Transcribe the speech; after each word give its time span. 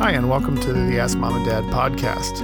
Hi, 0.00 0.12
and 0.12 0.30
welcome 0.30 0.58
to 0.62 0.72
the 0.72 0.98
Ask 0.98 1.18
Mom 1.18 1.36
and 1.36 1.44
Dad 1.44 1.62
podcast. 1.64 2.38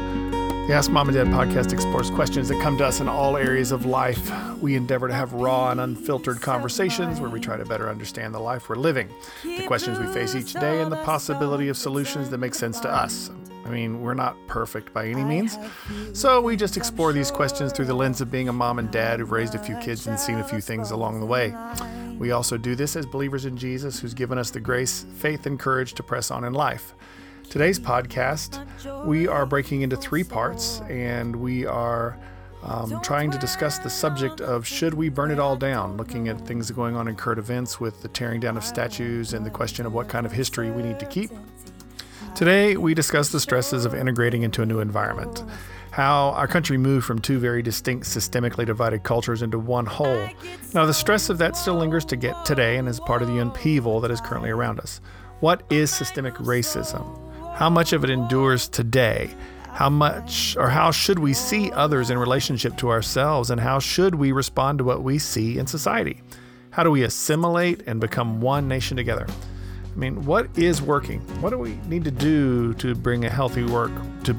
The 0.67 0.75
Ask 0.75 0.91
Mom 0.91 1.09
and 1.09 1.17
Dad 1.17 1.29
podcast 1.29 1.73
explores 1.73 2.11
questions 2.11 2.49
that 2.49 2.61
come 2.61 2.77
to 2.77 2.85
us 2.85 3.01
in 3.01 3.09
all 3.09 3.39
areas 3.39 3.73
of 3.73 3.87
life. 3.87 4.31
We 4.61 4.77
endeavor 4.77 5.09
to 5.09 5.15
have 5.15 5.33
raw 5.33 5.71
and 5.71 5.81
unfiltered 5.81 6.43
conversations 6.43 7.19
where 7.19 7.31
we 7.31 7.41
try 7.41 7.57
to 7.57 7.65
better 7.65 7.89
understand 7.89 8.35
the 8.35 8.41
life 8.41 8.69
we're 8.69 8.77
living, 8.77 9.09
the 9.43 9.67
questions 9.67 9.99
we 9.99 10.07
face 10.09 10.35
each 10.35 10.53
day, 10.53 10.83
and 10.83 10.93
the 10.93 11.03
possibility 11.03 11.69
of 11.69 11.79
solutions 11.79 12.29
that 12.29 12.37
make 12.37 12.55
sense 12.55 12.79
to 12.81 12.91
us. 12.91 13.31
I 13.65 13.71
mean, 13.71 14.03
we're 14.03 14.13
not 14.13 14.37
perfect 14.49 14.93
by 14.93 15.07
any 15.07 15.25
means. 15.25 15.57
So 16.13 16.43
we 16.43 16.57
just 16.57 16.77
explore 16.77 17.15
these 17.15 17.31
questions 17.31 17.73
through 17.73 17.87
the 17.87 17.95
lens 17.95 18.21
of 18.21 18.31
being 18.31 18.51
a 18.51 18.53
mom 18.53 18.79
and 18.79 18.91
dad 18.91 19.19
who've 19.19 19.33
raised 19.33 19.55
a 19.55 19.59
few 19.59 19.77
kids 19.77 20.07
and 20.07 20.21
seen 20.21 20.41
a 20.41 20.45
few 20.45 20.61
things 20.61 20.91
along 20.91 21.21
the 21.21 21.27
way. 21.27 21.57
We 22.19 22.33
also 22.33 22.59
do 22.59 22.75
this 22.75 22.97
as 22.97 23.07
believers 23.07 23.47
in 23.47 23.57
Jesus, 23.57 23.99
who's 23.99 24.13
given 24.13 24.37
us 24.37 24.51
the 24.51 24.61
grace, 24.61 25.07
faith, 25.15 25.47
and 25.47 25.59
courage 25.59 25.95
to 25.95 26.03
press 26.03 26.31
on 26.31 26.45
in 26.45 26.53
life. 26.53 26.93
Today's 27.51 27.79
podcast, 27.79 28.67
we 29.07 29.29
are 29.29 29.47
breaking 29.47 29.83
into 29.83 29.97
three 29.97 30.25
parts, 30.25 30.81
and 30.89 31.35
we 31.37 31.65
are 31.65 32.19
um, 32.63 33.01
trying 33.03 33.31
to 33.31 33.39
discuss 33.39 33.79
the 33.79 33.89
subject 33.89 34.41
of 34.41 34.67
should 34.67 34.95
we 34.95 35.09
burn 35.09 35.31
it 35.31 35.39
all 35.39 35.57
down, 35.57 35.97
looking 35.97 36.29
at 36.29 36.41
things 36.47 36.71
going 36.71 36.97
on 36.97 37.09
in 37.09 37.15
current 37.15 37.39
events 37.39 37.79
with 37.81 38.03
the 38.03 38.09
tearing 38.09 38.41
down 38.41 38.57
of 38.57 38.65
statues 38.65 39.33
and 39.33 39.47
the 39.47 39.51
question 39.51 39.87
of 39.87 39.95
what 39.95 40.09
kind 40.09 40.27
of 40.27 40.33
history 40.33 40.71
we 40.71 40.83
need 40.83 40.99
to 40.99 41.07
keep. 41.07 41.31
Today, 42.35 42.77
we 42.77 42.93
discuss 42.93 43.31
the 43.31 43.41
stresses 43.41 43.85
of 43.85 43.95
integrating 43.95 44.43
into 44.43 44.61
a 44.61 44.67
new 44.67 44.81
environment, 44.81 45.43
how 45.93 46.31
our 46.31 46.47
country 46.47 46.77
moved 46.77 47.07
from 47.07 47.21
two 47.21 47.39
very 47.39 47.63
distinct, 47.63 48.07
systemically 48.07 48.67
divided 48.67 49.05
cultures 49.05 49.41
into 49.41 49.59
one 49.59 49.87
whole. 49.87 50.29
Now, 50.75 50.85
the 50.85 50.93
stress 50.93 51.31
of 51.31 51.39
that 51.39 51.57
still 51.57 51.77
lingers 51.77 52.05
to 52.07 52.17
get 52.17 52.45
today 52.45 52.77
and 52.77 52.89
is 52.89 53.01
part 53.01 53.23
of 53.23 53.29
the 53.29 53.39
upheaval 53.39 54.01
that 54.01 54.11
is 54.11 54.21
currently 54.21 54.51
around 54.51 54.81
us. 54.81 55.01
What 55.41 55.63
is 55.71 55.91
systemic 55.91 56.35
racism? 56.35 57.26
How 57.57 57.71
much 57.71 57.95
of 57.95 58.05
it 58.05 58.11
endures 58.11 58.69
today? 58.69 59.35
How 59.73 59.89
much 59.89 60.59
or 60.59 60.69
how 60.69 60.91
should 60.91 61.19
we 61.19 61.33
see 61.33 61.73
others 61.73 62.11
in 62.11 62.19
relationship 62.19 62.77
to 62.77 62.91
ourselves? 62.91 63.51
And 63.51 63.59
how 63.59 63.79
should 63.79 64.15
we 64.15 64.31
respond 64.31 64.77
to 64.77 64.85
what 64.85 65.03
we 65.03 65.19
see 65.19 65.57
in 65.57 65.67
society? 65.67 66.21
How 66.69 66.83
do 66.83 66.91
we 66.91 67.03
assimilate 67.03 67.81
and 67.87 67.99
become 67.99 68.43
one 68.43 68.69
nation 68.69 68.95
together? 68.95 69.27
I 69.27 69.99
mean, 69.99 70.27
what 70.27 70.51
is 70.59 70.83
working? 70.83 71.21
What 71.41 71.49
do 71.49 71.59
we 71.59 71.77
need 71.87 72.05
to 72.05 72.11
do 72.11 72.75
to 72.75 72.95
bring 72.95 73.25
a 73.25 73.31
healthy 73.31 73.65
work, 73.65 73.93
to 74.25 74.35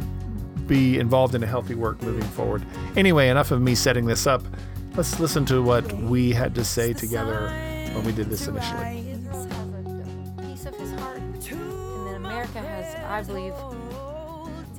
be 0.68 1.00
involved 1.00 1.34
in 1.34 1.42
a 1.42 1.48
healthy 1.48 1.74
work 1.74 2.00
moving 2.04 2.22
forward? 2.22 2.64
Anyway, 2.96 3.30
enough 3.30 3.50
of 3.50 3.64
me 3.64 3.74
setting 3.74 4.06
this 4.06 4.28
up. 4.28 4.44
Let's 4.96 5.20
listen 5.20 5.44
to 5.46 5.64
what 5.64 5.92
we 5.94 6.34
had 6.34 6.54
to 6.54 6.64
say 6.64 6.94
together 6.94 7.50
when 7.94 8.04
we 8.04 8.12
did 8.12 8.30
this 8.30 8.48
initially. 8.48 9.07
I 13.08 13.24
believe, 13.24 13.54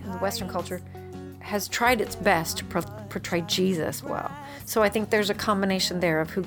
in 0.05 0.13
the 0.13 0.19
Western 0.19 0.49
culture, 0.49 0.83
has 1.41 1.67
tried 1.67 2.01
its 2.01 2.15
best 2.15 2.59
to 2.59 2.65
pro- 2.65 2.83
portray 3.09 3.41
Jesus 3.43 4.03
well. 4.03 4.31
So 4.67 4.83
I 4.83 4.89
think 4.89 5.11
there's 5.11 5.31
a 5.31 5.35
combination 5.35 6.01
there 6.01 6.21
of 6.21 6.31
who 6.31 6.45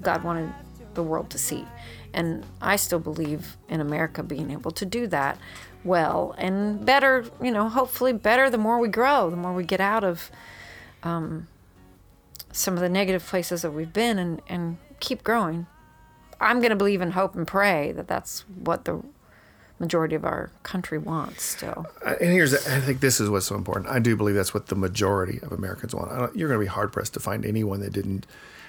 God 0.00 0.22
wanted 0.22 0.52
the 0.94 1.02
world 1.02 1.30
to 1.30 1.38
see. 1.38 1.66
And 2.12 2.46
I 2.60 2.76
still 2.76 3.00
believe 3.00 3.56
in 3.68 3.80
America 3.80 4.22
being 4.22 4.52
able 4.52 4.70
to 4.70 4.86
do 4.86 5.08
that 5.08 5.38
well 5.82 6.34
and 6.38 6.86
better, 6.86 7.24
you 7.42 7.50
know, 7.50 7.68
hopefully 7.68 8.12
better 8.12 8.48
the 8.48 8.58
more 8.58 8.78
we 8.78 8.88
grow, 8.88 9.28
the 9.28 9.36
more 9.36 9.52
we 9.52 9.64
get 9.64 9.80
out 9.80 10.04
of 10.04 10.30
um, 11.02 11.48
some 12.52 12.74
of 12.74 12.80
the 12.80 12.88
negative 12.88 13.26
places 13.26 13.62
that 13.62 13.72
we've 13.72 13.92
been 13.92 14.18
and, 14.18 14.40
and 14.48 14.78
keep 15.00 15.24
growing. 15.24 15.66
I'm 16.40 16.60
going 16.60 16.70
to 16.70 16.76
believe 16.76 17.00
and 17.00 17.12
hope 17.12 17.34
and 17.34 17.46
pray 17.46 17.92
that 17.92 18.06
that's 18.06 18.44
what 18.62 18.84
the 18.84 19.02
majority 19.78 20.14
of 20.14 20.24
our 20.24 20.50
country 20.62 20.98
wants 20.98 21.42
still. 21.42 21.86
And 22.04 22.30
here's, 22.32 22.54
I 22.54 22.80
think 22.80 23.00
this 23.00 23.20
is 23.20 23.28
what's 23.28 23.46
so 23.46 23.56
important. 23.56 23.88
I 23.88 23.98
do 23.98 24.16
believe 24.16 24.34
that's 24.34 24.54
what 24.54 24.66
the 24.68 24.76
majority 24.76 25.40
of 25.42 25.52
Americans 25.52 25.94
want. 25.94 26.12
I 26.12 26.18
don't, 26.18 26.36
you're 26.36 26.48
going 26.48 26.60
to 26.60 26.64
be 26.64 26.70
hard 26.72 26.92
pressed 26.92 27.14
to 27.14 27.20
find 27.20 27.44
anyone 27.44 27.80
that 27.80 27.92
didn't, 27.92 28.26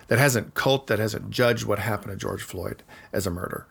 that 0.08 0.18
hasn't 0.20 0.54
cult, 0.56 0.88
that 0.88 1.00
hasn't 1.00 1.30
judged 1.30 1.66
what 1.66 1.80
happened 1.80 2.12
to 2.12 2.18
George 2.18 2.42
Floyd 2.42 2.82
as 3.14 3.28
a 3.28 3.32
murder. 3.32 3.66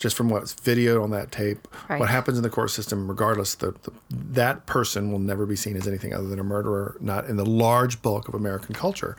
Just 0.00 0.16
from 0.16 0.30
what's 0.30 0.54
videoed 0.54 1.02
on 1.02 1.10
that 1.10 1.30
tape, 1.30 1.68
Right. 1.88 2.00
what 2.00 2.08
happens 2.08 2.38
in 2.38 2.42
the 2.42 2.48
court 2.50 2.70
system, 2.70 3.06
regardless, 3.06 3.54
the, 3.54 3.72
the, 3.82 3.92
that 4.10 4.64
person 4.66 5.12
will 5.12 5.18
never 5.18 5.44
be 5.46 5.56
seen 5.56 5.76
as 5.76 5.86
anything 5.86 6.14
other 6.14 6.26
than 6.26 6.38
a 6.40 6.44
murderer, 6.44 6.96
not 7.00 7.26
in 7.26 7.36
the 7.36 7.44
large 7.46 8.00
bulk 8.02 8.26
of 8.26 8.34
American 8.34 8.74
culture. 8.74 9.16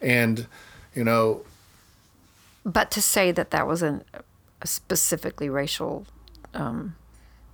And, 0.00 0.46
you 0.94 1.04
know, 1.04 1.42
But 2.64 2.90
to 2.92 3.02
say 3.02 3.30
that 3.30 3.50
that 3.50 3.66
wasn't 3.66 4.06
a 4.62 4.66
specifically 4.66 5.48
racial 5.50 6.06
um, 6.54 6.94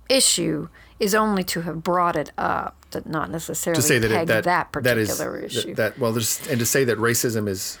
issue 0.09 0.67
is 0.99 1.15
only 1.15 1.43
to 1.45 1.61
have 1.61 1.83
brought 1.83 2.15
it 2.15 2.31
up, 2.37 2.75
to 2.91 3.09
not 3.09 3.31
necessarily 3.31 3.81
to 3.81 3.87
say 3.87 3.99
that 3.99 4.11
it, 4.11 4.27
that 4.27 4.43
that 4.43 4.73
that 4.83 4.97
is 4.97 5.09
particular 5.09 5.39
issue. 5.39 5.75
that, 5.75 5.97
well, 5.97 6.11
there's, 6.11 6.45
and 6.47 6.59
to 6.59 6.65
say 6.65 6.83
that 6.83 6.97
racism 6.97 7.47
is 7.47 7.79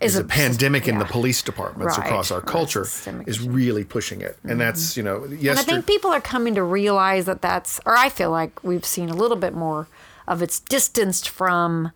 Is 0.00 0.14
is, 0.14 0.20
a, 0.20 0.24
a- 0.24 0.24
pandemic 0.24 0.88
in 0.88 0.98
the 0.98 1.04
police 1.04 1.42
departments 1.42 1.98
Right, 1.98 2.06
across 2.06 2.30
our 2.30 2.40
culture 2.40 2.84
systemic 2.84 3.28
is 3.28 3.40
really 3.40 3.84
pushing 3.84 4.22
it, 4.22 4.38
and 4.44 4.60
that's 4.60 4.92
mm-hmm. 4.92 5.00
you 5.00 5.04
know 5.04 5.50
And 5.50 5.58
I 5.58 5.62
think 5.62 5.86
people 5.86 6.10
are 6.10 6.20
coming 6.20 6.54
to 6.54 6.62
realize 6.62 7.26
that 7.26 7.42
that's, 7.42 7.80
or 7.84 7.96
I 7.96 8.08
feel 8.08 8.30
like 8.30 8.64
we've 8.64 8.86
seen 8.86 9.10
a 9.10 9.14
little 9.14 9.36
bit 9.36 9.52
more 9.52 9.88
of 10.26 10.42
it's 10.42 10.60
distanced 10.60 11.28
from 11.28 11.92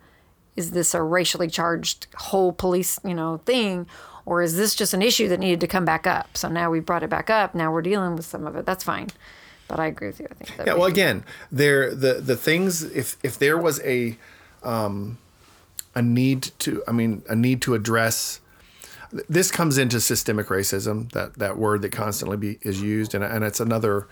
is 0.56 0.72
this 0.72 0.94
a 0.94 1.03
racially 1.03 1.48
charged 1.48 2.06
whole 2.16 2.53
police, 2.53 2.98
you 3.04 3.14
know, 3.14 3.38
thing, 3.47 3.86
or 4.26 4.42
is 4.42 4.56
this 4.56 4.75
just 4.75 4.92
an 4.92 5.00
issue 5.00 5.28
that 5.28 5.41
needed 5.41 5.60
to 5.60 5.66
come 5.66 5.84
back 5.86 6.06
up? 6.06 6.36
So 6.36 6.48
now 6.48 6.70
we 6.70 6.80
brought 6.80 7.03
it 7.03 7.09
back 7.09 7.30
up. 7.30 7.54
Now 7.54 7.72
we're 7.72 7.82
dealing 7.82 8.14
with 8.14 8.26
some 8.26 8.47
of 8.47 8.56
it. 8.56 8.66
That's 8.66 8.84
fine. 8.84 9.09
But 9.70 9.78
I 9.78 9.86
agree 9.86 10.08
with 10.08 10.19
you. 10.19 10.26
I 10.28 10.34
think 10.34 10.56
that 10.56 10.66
Yeah, 10.66 10.75
well, 10.75 10.86
again, 10.86 11.25
there 11.53 11.94
the 11.94 12.14
the 12.14 12.36
things 12.36 12.82
if 12.82 13.16
if 13.22 13.38
there 13.38 13.56
was 13.56 13.81
a 13.82 14.19
um, 14.64 15.19
a 15.94 16.03
need 16.03 16.50
to, 16.60 16.82
I 16.88 16.92
mean, 16.92 17.22
a 17.28 17.36
need 17.36 17.62
to 17.62 17.75
address. 17.75 18.41
This 19.28 19.50
comes 19.50 19.78
into 19.78 20.00
systemic 20.00 20.48
racism, 20.48 21.10
that 21.12 21.34
that 21.34 21.56
word 21.56 21.82
that 21.82 21.92
constantly 21.92 22.36
be, 22.36 22.59
is 22.62 22.82
used, 22.82 23.14
and 23.14 23.22
and 23.22 23.44
it's 23.44 23.60
another. 23.60 24.09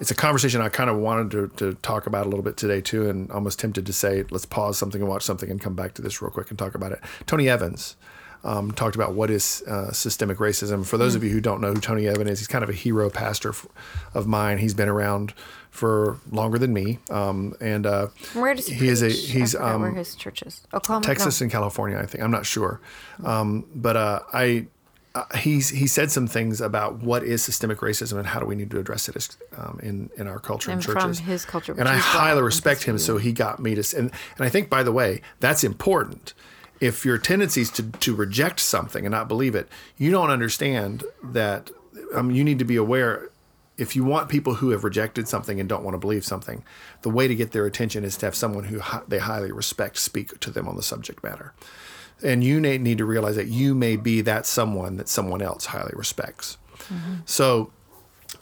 It's 0.00 0.12
a 0.12 0.14
conversation 0.14 0.60
I 0.60 0.68
kind 0.68 0.88
of 0.88 0.96
wanted 0.98 1.30
to, 1.32 1.48
to 1.56 1.74
talk 1.82 2.06
about 2.06 2.24
a 2.24 2.28
little 2.28 2.44
bit 2.44 2.56
today 2.56 2.80
too, 2.80 3.08
and 3.10 3.28
almost 3.32 3.58
tempted 3.58 3.84
to 3.84 3.92
say, 3.92 4.24
let's 4.30 4.44
pause 4.44 4.78
something 4.78 5.00
and 5.00 5.10
watch 5.10 5.24
something 5.24 5.50
and 5.50 5.60
come 5.60 5.74
back 5.74 5.94
to 5.94 6.02
this 6.02 6.22
real 6.22 6.30
quick 6.30 6.50
and 6.50 6.58
talk 6.58 6.76
about 6.76 6.92
it. 6.92 7.00
Tony 7.26 7.48
Evans 7.48 7.96
um, 8.44 8.72
talked 8.72 8.94
about 8.96 9.14
what 9.14 9.30
is 9.30 9.62
uh, 9.66 9.92
systemic 9.92 10.38
racism. 10.38 10.86
For 10.86 10.96
those 10.96 11.14
of 11.14 11.22
you 11.24 11.30
who 11.30 11.40
don't 11.40 11.60
know 11.60 11.72
who 11.74 11.80
Tony 11.80 12.06
Evans 12.06 12.30
is, 12.30 12.38
he's 12.40 12.48
kind 12.48 12.62
of 12.64 12.70
a 12.70 12.74
hero 12.74 13.10
pastor 13.10 13.50
f- 13.50 13.66
of 14.14 14.26
mine. 14.26 14.58
He's 14.58 14.74
been 14.74 14.88
around 14.88 15.34
for 15.70 16.18
longer 16.30 16.58
than 16.58 16.72
me, 16.72 16.98
um, 17.10 17.54
and 17.60 17.86
uh, 17.86 18.08
Where 18.34 18.54
does 18.54 18.66
he, 18.66 18.74
he 18.74 18.88
is 18.88 19.02
a 19.02 19.08
he's 19.10 19.52
forgot 19.52 19.80
where 19.80 19.88
um, 19.90 19.94
his 19.96 20.14
church 20.14 20.42
is. 20.42 20.62
Oklahoma, 20.72 21.04
Texas 21.04 21.40
No. 21.40 21.44
and 21.44 21.52
California, 21.52 21.98
I 21.98 22.06
think. 22.06 22.24
I'm 22.24 22.30
not 22.30 22.46
sure, 22.46 22.80
um, 23.24 23.66
but 23.74 23.96
uh, 23.96 24.20
I 24.32 24.66
uh, 25.14 25.24
he's 25.36 25.68
he 25.70 25.86
said 25.86 26.10
some 26.10 26.26
things 26.26 26.60
about 26.60 27.00
what 27.02 27.22
is 27.22 27.42
systemic 27.42 27.78
racism 27.78 28.18
and 28.18 28.26
how 28.26 28.40
do 28.40 28.46
we 28.46 28.54
need 28.56 28.70
to 28.70 28.78
address 28.78 29.08
it 29.08 29.16
as, 29.16 29.36
um, 29.56 29.78
in 29.82 30.10
in 30.16 30.26
our 30.26 30.38
culture 30.38 30.70
and, 30.70 30.78
And 30.84 30.94
churches. 30.98 31.18
his 31.20 31.44
culture, 31.44 31.74
and 31.78 31.88
I 31.88 31.96
highly 31.96 32.42
respect 32.42 32.84
him. 32.84 32.98
So 32.98 33.18
he 33.18 33.32
got 33.32 33.58
me 33.60 33.74
to, 33.74 33.96
and 33.98 34.10
and 34.36 34.46
I 34.46 34.48
think 34.48 34.68
by 34.70 34.82
the 34.82 34.92
way, 34.92 35.20
that's 35.40 35.62
important. 35.64 36.34
If 36.80 37.04
your 37.04 37.18
tendency 37.18 37.62
is 37.62 37.70
to 37.72 37.82
to 37.82 38.14
reject 38.14 38.60
something 38.60 39.04
and 39.04 39.12
not 39.12 39.28
believe 39.28 39.54
it, 39.54 39.68
you 39.96 40.10
don't 40.10 40.30
understand 40.30 41.04
that. 41.22 41.70
Um, 42.14 42.30
you 42.30 42.42
need 42.42 42.58
to 42.58 42.64
be 42.64 42.76
aware 42.76 43.28
if 43.78 43.94
you 43.94 44.02
want 44.02 44.28
people 44.28 44.54
who 44.54 44.70
have 44.70 44.82
rejected 44.82 45.28
something 45.28 45.60
and 45.60 45.68
don't 45.68 45.84
want 45.84 45.94
to 45.94 45.98
believe 45.98 46.24
something, 46.24 46.64
the 47.02 47.10
way 47.10 47.28
to 47.28 47.34
get 47.34 47.52
their 47.52 47.64
attention 47.64 48.04
is 48.04 48.16
to 48.16 48.26
have 48.26 48.34
someone 48.34 48.64
who 48.64 48.80
hi- 48.80 49.02
they 49.06 49.18
highly 49.18 49.52
respect 49.52 49.98
speak 49.98 50.38
to 50.40 50.50
them 50.50 50.68
on 50.68 50.74
the 50.74 50.82
subject 50.82 51.22
matter. 51.22 51.54
And 52.22 52.42
you 52.42 52.60
may 52.60 52.78
need 52.78 52.98
to 52.98 53.04
realize 53.04 53.36
that 53.36 53.46
you 53.46 53.74
may 53.76 53.94
be 53.96 54.20
that 54.22 54.46
someone 54.46 54.96
that 54.96 55.08
someone 55.08 55.40
else 55.40 55.66
highly 55.66 55.92
respects. 55.94 56.58
So 57.26 57.70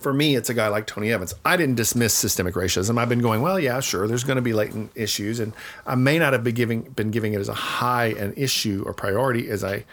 for 0.07 0.13
me, 0.13 0.37
it's 0.37 0.49
a 0.49 0.55
guy 0.55 0.69
like 0.69 0.87
Tony 0.87 1.11
Evans. 1.11 1.35
I 1.45 1.57
didn't 1.57 1.75
dismiss 1.75 2.15
systemic 2.15 2.55
racism. 2.55 2.97
I've 2.97 3.09
been 3.09 3.19
going, 3.19 3.43
well, 3.43 3.59
yeah, 3.59 3.81
sure, 3.81 4.07
there's 4.07 4.23
going 4.23 4.37
to 4.37 4.43
be 4.43 4.53
latent 4.53 4.93
issues, 4.95 5.41
and 5.41 5.53
I 5.85 5.97
may 5.97 6.17
not 6.17 6.33
have 6.33 6.45
been 6.45 6.55
giving 6.55 6.83
been 6.83 7.11
giving 7.11 7.33
it 7.33 7.41
as 7.41 7.49
a 7.49 7.55
high 7.55 8.11
an 8.11 8.33
issue 8.37 8.85
or 8.87 8.95
priority 8.95 9.51
as 9.51 9.65
I 9.65 9.85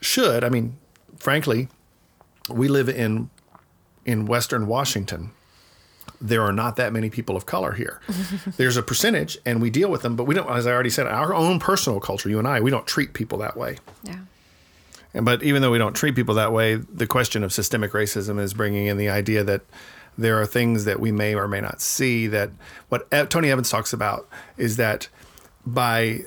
should. 0.00 0.42
I 0.42 0.48
mean, 0.48 0.78
frankly, 1.18 1.68
we 2.48 2.66
live 2.66 2.88
in 2.88 3.28
in 4.06 4.24
Western 4.24 4.66
Washington. 4.66 5.32
There 6.18 6.40
are 6.40 6.50
not 6.50 6.76
that 6.76 6.90
many 6.90 7.10
people 7.10 7.36
of 7.36 7.44
color 7.44 7.72
here. 7.72 8.00
There's 8.56 8.78
a 8.78 8.82
percentage, 8.82 9.36
and 9.44 9.60
we 9.60 9.68
deal 9.68 9.90
with 9.90 10.00
them, 10.00 10.16
but 10.16 10.24
we 10.24 10.34
don't. 10.34 10.48
As 10.48 10.66
I 10.66 10.72
already 10.72 10.88
said, 10.88 11.06
our 11.06 11.34
own 11.34 11.60
personal 11.60 12.00
culture, 12.00 12.30
you 12.30 12.38
and 12.38 12.48
I, 12.48 12.62
we 12.62 12.70
don't 12.70 12.86
treat 12.86 13.12
people 13.12 13.36
that 13.40 13.54
way. 13.54 13.76
Yeah. 14.02 14.20
But 15.14 15.42
even 15.42 15.62
though 15.62 15.70
we 15.70 15.78
don't 15.78 15.94
treat 15.94 16.14
people 16.14 16.34
that 16.34 16.52
way, 16.52 16.76
the 16.76 17.06
question 17.06 17.42
of 17.42 17.52
systemic 17.52 17.92
racism 17.92 18.38
is 18.38 18.54
bringing 18.54 18.86
in 18.86 18.96
the 18.96 19.08
idea 19.08 19.42
that 19.44 19.62
there 20.16 20.40
are 20.40 20.46
things 20.46 20.84
that 20.84 21.00
we 21.00 21.12
may 21.12 21.34
or 21.34 21.48
may 21.48 21.60
not 21.60 21.80
see. 21.80 22.26
That 22.26 22.50
what 22.88 23.10
Tony 23.30 23.50
Evans 23.50 23.70
talks 23.70 23.92
about 23.92 24.28
is 24.56 24.76
that 24.76 25.08
by 25.64 26.22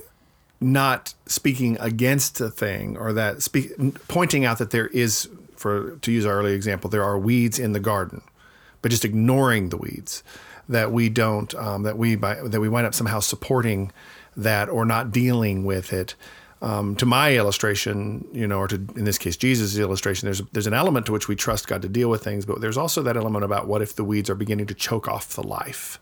not 0.60 1.14
speaking 1.26 1.78
against 1.80 2.40
a 2.40 2.50
thing 2.50 2.98
or 2.98 3.14
that 3.14 3.42
speak, 3.42 3.72
pointing 4.08 4.46
out 4.46 4.60
that 4.60 4.72
there 4.72 4.88
is, 4.88 5.30
for 5.56 5.98
to 5.98 6.12
use 6.12 6.26
our 6.26 6.40
early 6.40 6.54
example, 6.54 6.90
there 6.90 7.04
are 7.04 7.18
weeds 7.18 7.60
in 7.60 7.74
the 7.74 7.80
garden, 7.80 8.22
but 8.82 8.90
just 8.90 9.06
ignoring 9.06 9.70
the 9.70 9.78
weeds, 9.78 10.24
that 10.70 10.92
we 10.92 11.10
don't 11.10 11.54
um, 11.56 11.84
that 11.84 11.98
we 11.98 12.16
by, 12.16 12.36
that 12.36 12.62
we 12.62 12.70
wind 12.70 12.88
up 12.88 12.94
somehow 12.94 13.20
supporting 13.20 13.92
that 14.38 14.70
or 14.70 14.86
not 14.86 15.12
dealing 15.12 15.66
with 15.66 15.92
it. 15.92 16.16
Um, 16.64 16.96
to 16.98 17.08
my 17.08 17.36
illustration, 17.36 18.28
you 18.32 18.48
know, 18.48 18.60
or 18.60 18.68
to 18.68 18.76
in 18.76 19.04
this 19.04 19.18
case 19.18 19.36
Jesus' 19.36 19.78
illustration, 19.78 20.28
there's 20.28 20.42
there's 20.52 20.68
an 20.68 20.76
element 20.76 21.08
to 21.08 21.12
which 21.12 21.28
we 21.28 21.36
trust 21.36 21.68
God 21.68 21.82
to 21.82 21.90
deal 21.90 22.10
with 22.10 22.24
things, 22.24 22.46
but 22.46 22.62
there's 22.62 22.78
also 22.78 23.02
that 23.02 23.18
element 23.18 23.44
about 23.44 23.68
what 23.68 23.82
if 23.82 23.96
the 23.96 24.04
weeds 24.04 24.30
are 24.30 24.36
beginning 24.36 24.68
to 24.68 24.76
choke 24.76 25.08
off 25.08 25.30
the 25.30 25.42
life 25.42 26.00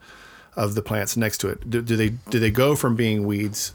of 0.55 0.75
the 0.75 0.81
plants 0.81 1.15
next 1.15 1.37
to 1.39 1.47
it? 1.47 1.69
Do, 1.69 1.81
do 1.81 1.95
they 1.95 2.09
do 2.09 2.39
they 2.39 2.51
go 2.51 2.75
from 2.75 2.95
being 2.95 3.25
weeds 3.25 3.73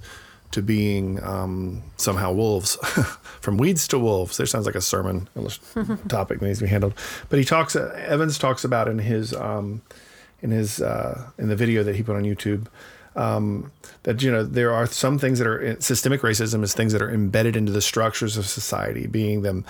to 0.51 0.63
being 0.63 1.23
um, 1.25 1.83
somehow 1.97 2.33
wolves? 2.33 2.77
from 3.41 3.57
weeds 3.57 3.89
to 3.89 3.99
wolves. 3.99 4.37
There 4.37 4.47
sounds 4.47 4.67
like 4.67 4.75
a 4.75 4.81
sermon 4.81 5.29
topic 6.09 6.41
that 6.41 6.47
needs 6.47 6.59
to 6.59 6.65
be 6.65 6.71
handled. 6.71 6.95
But 7.29 7.39
he 7.39 7.45
talks. 7.45 7.75
Uh, 7.75 7.95
Evans 8.07 8.39
talks 8.39 8.65
about 8.65 8.89
in 8.89 8.99
his 8.99 9.33
um, 9.33 9.83
in 10.43 10.51
his 10.51 10.81
uh, 10.81 11.31
in 11.39 11.49
the 11.49 11.57
video 11.57 11.83
that 11.83 11.97
he 11.97 12.03
put 12.03 12.17
on 12.17 12.23
YouTube 12.23 12.67
um, 13.17 13.71
that 14.05 14.23
you 14.23 14.31
know 14.31 14.45
there 14.45 14.73
are 14.73 14.87
some 14.87 15.19
things 15.19 15.39
that 15.39 15.47
are 15.47 15.81
systemic 15.81 16.23
racism 16.23 16.63
is 16.63 16.75
things 16.75 16.93
that 16.93 17.03
are 17.03 17.11
embedded 17.11 17.57
into 17.57 17.73
the 17.73 17.83
structures 17.83 18.37
of 18.37 18.47
society, 18.47 19.07
being 19.07 19.43
them 19.43 19.65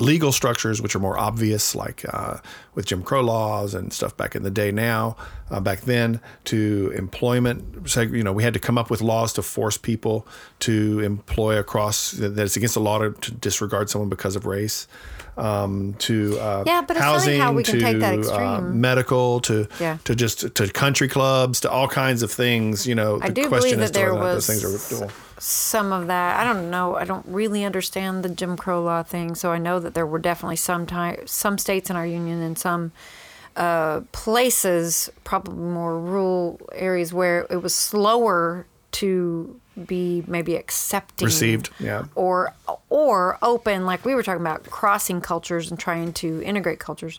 legal 0.00 0.32
structures 0.32 0.80
which 0.82 0.94
are 0.96 0.98
more 0.98 1.18
obvious, 1.18 1.74
like 1.74 2.04
uh, 2.12 2.38
with 2.74 2.86
Jim 2.86 3.02
Crow 3.02 3.20
laws 3.20 3.74
and 3.74 3.92
stuff 3.92 4.16
back 4.16 4.34
in 4.34 4.42
the 4.42 4.50
day. 4.50 4.72
Now, 4.72 5.16
uh, 5.50 5.60
back 5.60 5.82
then, 5.82 6.20
to 6.46 6.92
employment, 6.96 7.86
you 7.96 8.22
know, 8.24 8.32
we 8.32 8.42
had 8.42 8.54
to 8.54 8.60
come 8.60 8.78
up 8.78 8.90
with 8.90 9.00
laws 9.02 9.32
to 9.34 9.42
force 9.42 9.76
people 9.76 10.26
to 10.60 11.00
employ 11.00 11.58
across 11.58 12.12
that 12.12 12.38
it's 12.38 12.56
against 12.56 12.74
the 12.74 12.80
law 12.80 12.98
to, 12.98 13.12
to 13.12 13.30
disregard 13.32 13.90
someone 13.90 14.08
because 14.08 14.36
of 14.36 14.46
race 14.46 14.88
um, 15.36 15.94
to 15.98 16.38
uh, 16.38 16.64
yeah, 16.66 16.82
but 16.82 16.96
it's 16.96 17.04
housing, 17.04 17.40
how 17.40 17.52
we 17.52 17.62
can 17.62 17.74
to 17.74 17.80
take 17.80 17.98
that 18.00 18.14
uh, 18.14 18.18
extreme. 18.18 18.80
medical, 18.80 19.40
to 19.40 19.68
Yeah. 19.80 19.98
to 20.04 20.14
just 20.14 20.54
to 20.54 20.68
country 20.68 21.08
clubs, 21.08 21.60
to 21.60 21.70
all 21.70 21.88
kinds 21.88 22.22
of 22.22 22.30
things. 22.30 22.86
You 22.86 22.94
know, 22.94 23.18
I 23.22 23.28
the 23.28 23.34
do 23.34 23.48
question 23.48 23.78
believe 23.78 23.84
is 23.84 23.90
that 23.92 23.98
there 23.98 24.12
whether 24.14 24.20
or 24.20 24.24
not 24.26 24.34
was 24.34 24.46
those 24.46 24.60
things 24.60 25.02
are 25.02 25.06
doable. 25.06 25.12
Some 25.40 25.92
of 25.92 26.06
that. 26.08 26.38
I 26.38 26.44
don't 26.44 26.70
know. 26.70 26.96
I 26.96 27.04
don't 27.04 27.24
really 27.26 27.64
understand 27.64 28.22
the 28.22 28.28
Jim 28.28 28.56
Crow 28.56 28.82
law 28.82 29.02
thing. 29.02 29.34
So 29.34 29.50
I 29.50 29.58
know 29.58 29.80
that 29.80 29.94
there 29.94 30.06
were 30.06 30.18
definitely 30.18 30.56
some 30.56 30.86
time, 30.86 31.26
some 31.26 31.56
states 31.56 31.88
in 31.88 31.96
our 31.96 32.06
union 32.06 32.42
and 32.42 32.58
some 32.58 32.92
uh, 33.56 34.02
places, 34.12 35.10
probably 35.24 35.54
more 35.54 35.98
rural 35.98 36.60
areas, 36.72 37.12
where 37.12 37.46
it 37.50 37.62
was 37.62 37.74
slower 37.74 38.66
to 38.92 39.58
be 39.86 40.22
maybe 40.26 40.56
accepting 40.56 41.24
Received, 41.24 41.70
yeah. 41.78 42.04
or 42.14 42.52
or 42.90 43.38
open 43.40 43.86
like 43.86 44.04
we 44.04 44.14
were 44.14 44.22
talking 44.22 44.40
about 44.40 44.64
crossing 44.64 45.20
cultures 45.20 45.70
and 45.70 45.80
trying 45.80 46.12
to 46.12 46.42
integrate 46.42 46.78
cultures 46.80 47.18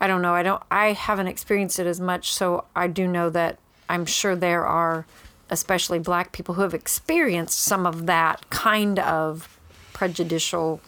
i 0.00 0.06
don't 0.06 0.22
know 0.22 0.32
i 0.32 0.42
don't 0.42 0.62
i 0.70 0.92
haven't 0.92 1.26
experienced 1.26 1.78
it 1.78 1.86
as 1.86 2.00
much 2.00 2.32
so 2.32 2.64
i 2.74 2.86
do 2.86 3.06
know 3.06 3.28
that 3.28 3.58
i'm 3.90 4.06
sure 4.06 4.34
there 4.34 4.64
are 4.64 5.04
especially 5.50 5.98
black 5.98 6.32
people 6.32 6.54
who 6.54 6.62
have 6.62 6.74
experienced 6.74 7.58
some 7.58 7.86
of 7.86 8.06
that 8.06 8.48
kind 8.50 8.98
of 8.98 9.58
prejudicial 9.92 10.80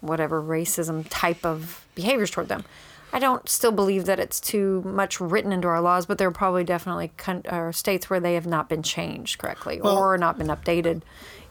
whatever 0.00 0.42
racism 0.42 1.06
type 1.08 1.44
of 1.44 1.84
behaviors 1.94 2.30
toward 2.30 2.48
them. 2.48 2.64
I 3.12 3.18
don't 3.18 3.48
still 3.48 3.72
believe 3.72 4.04
that 4.06 4.18
it's 4.18 4.40
too 4.40 4.82
much 4.84 5.20
written 5.20 5.52
into 5.52 5.68
our 5.68 5.80
laws 5.80 6.06
but 6.06 6.18
there 6.18 6.28
are 6.28 6.32
probably 6.32 6.64
definitely 6.64 7.12
con- 7.16 7.46
uh, 7.48 7.72
states 7.72 8.10
where 8.10 8.20
they 8.20 8.34
have 8.34 8.46
not 8.46 8.68
been 8.68 8.82
changed 8.82 9.38
correctly 9.38 9.80
or 9.80 10.18
not 10.18 10.36
been 10.38 10.48
updated 10.48 11.02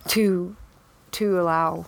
to 0.09 0.55
to 1.11 1.39
allow 1.39 1.85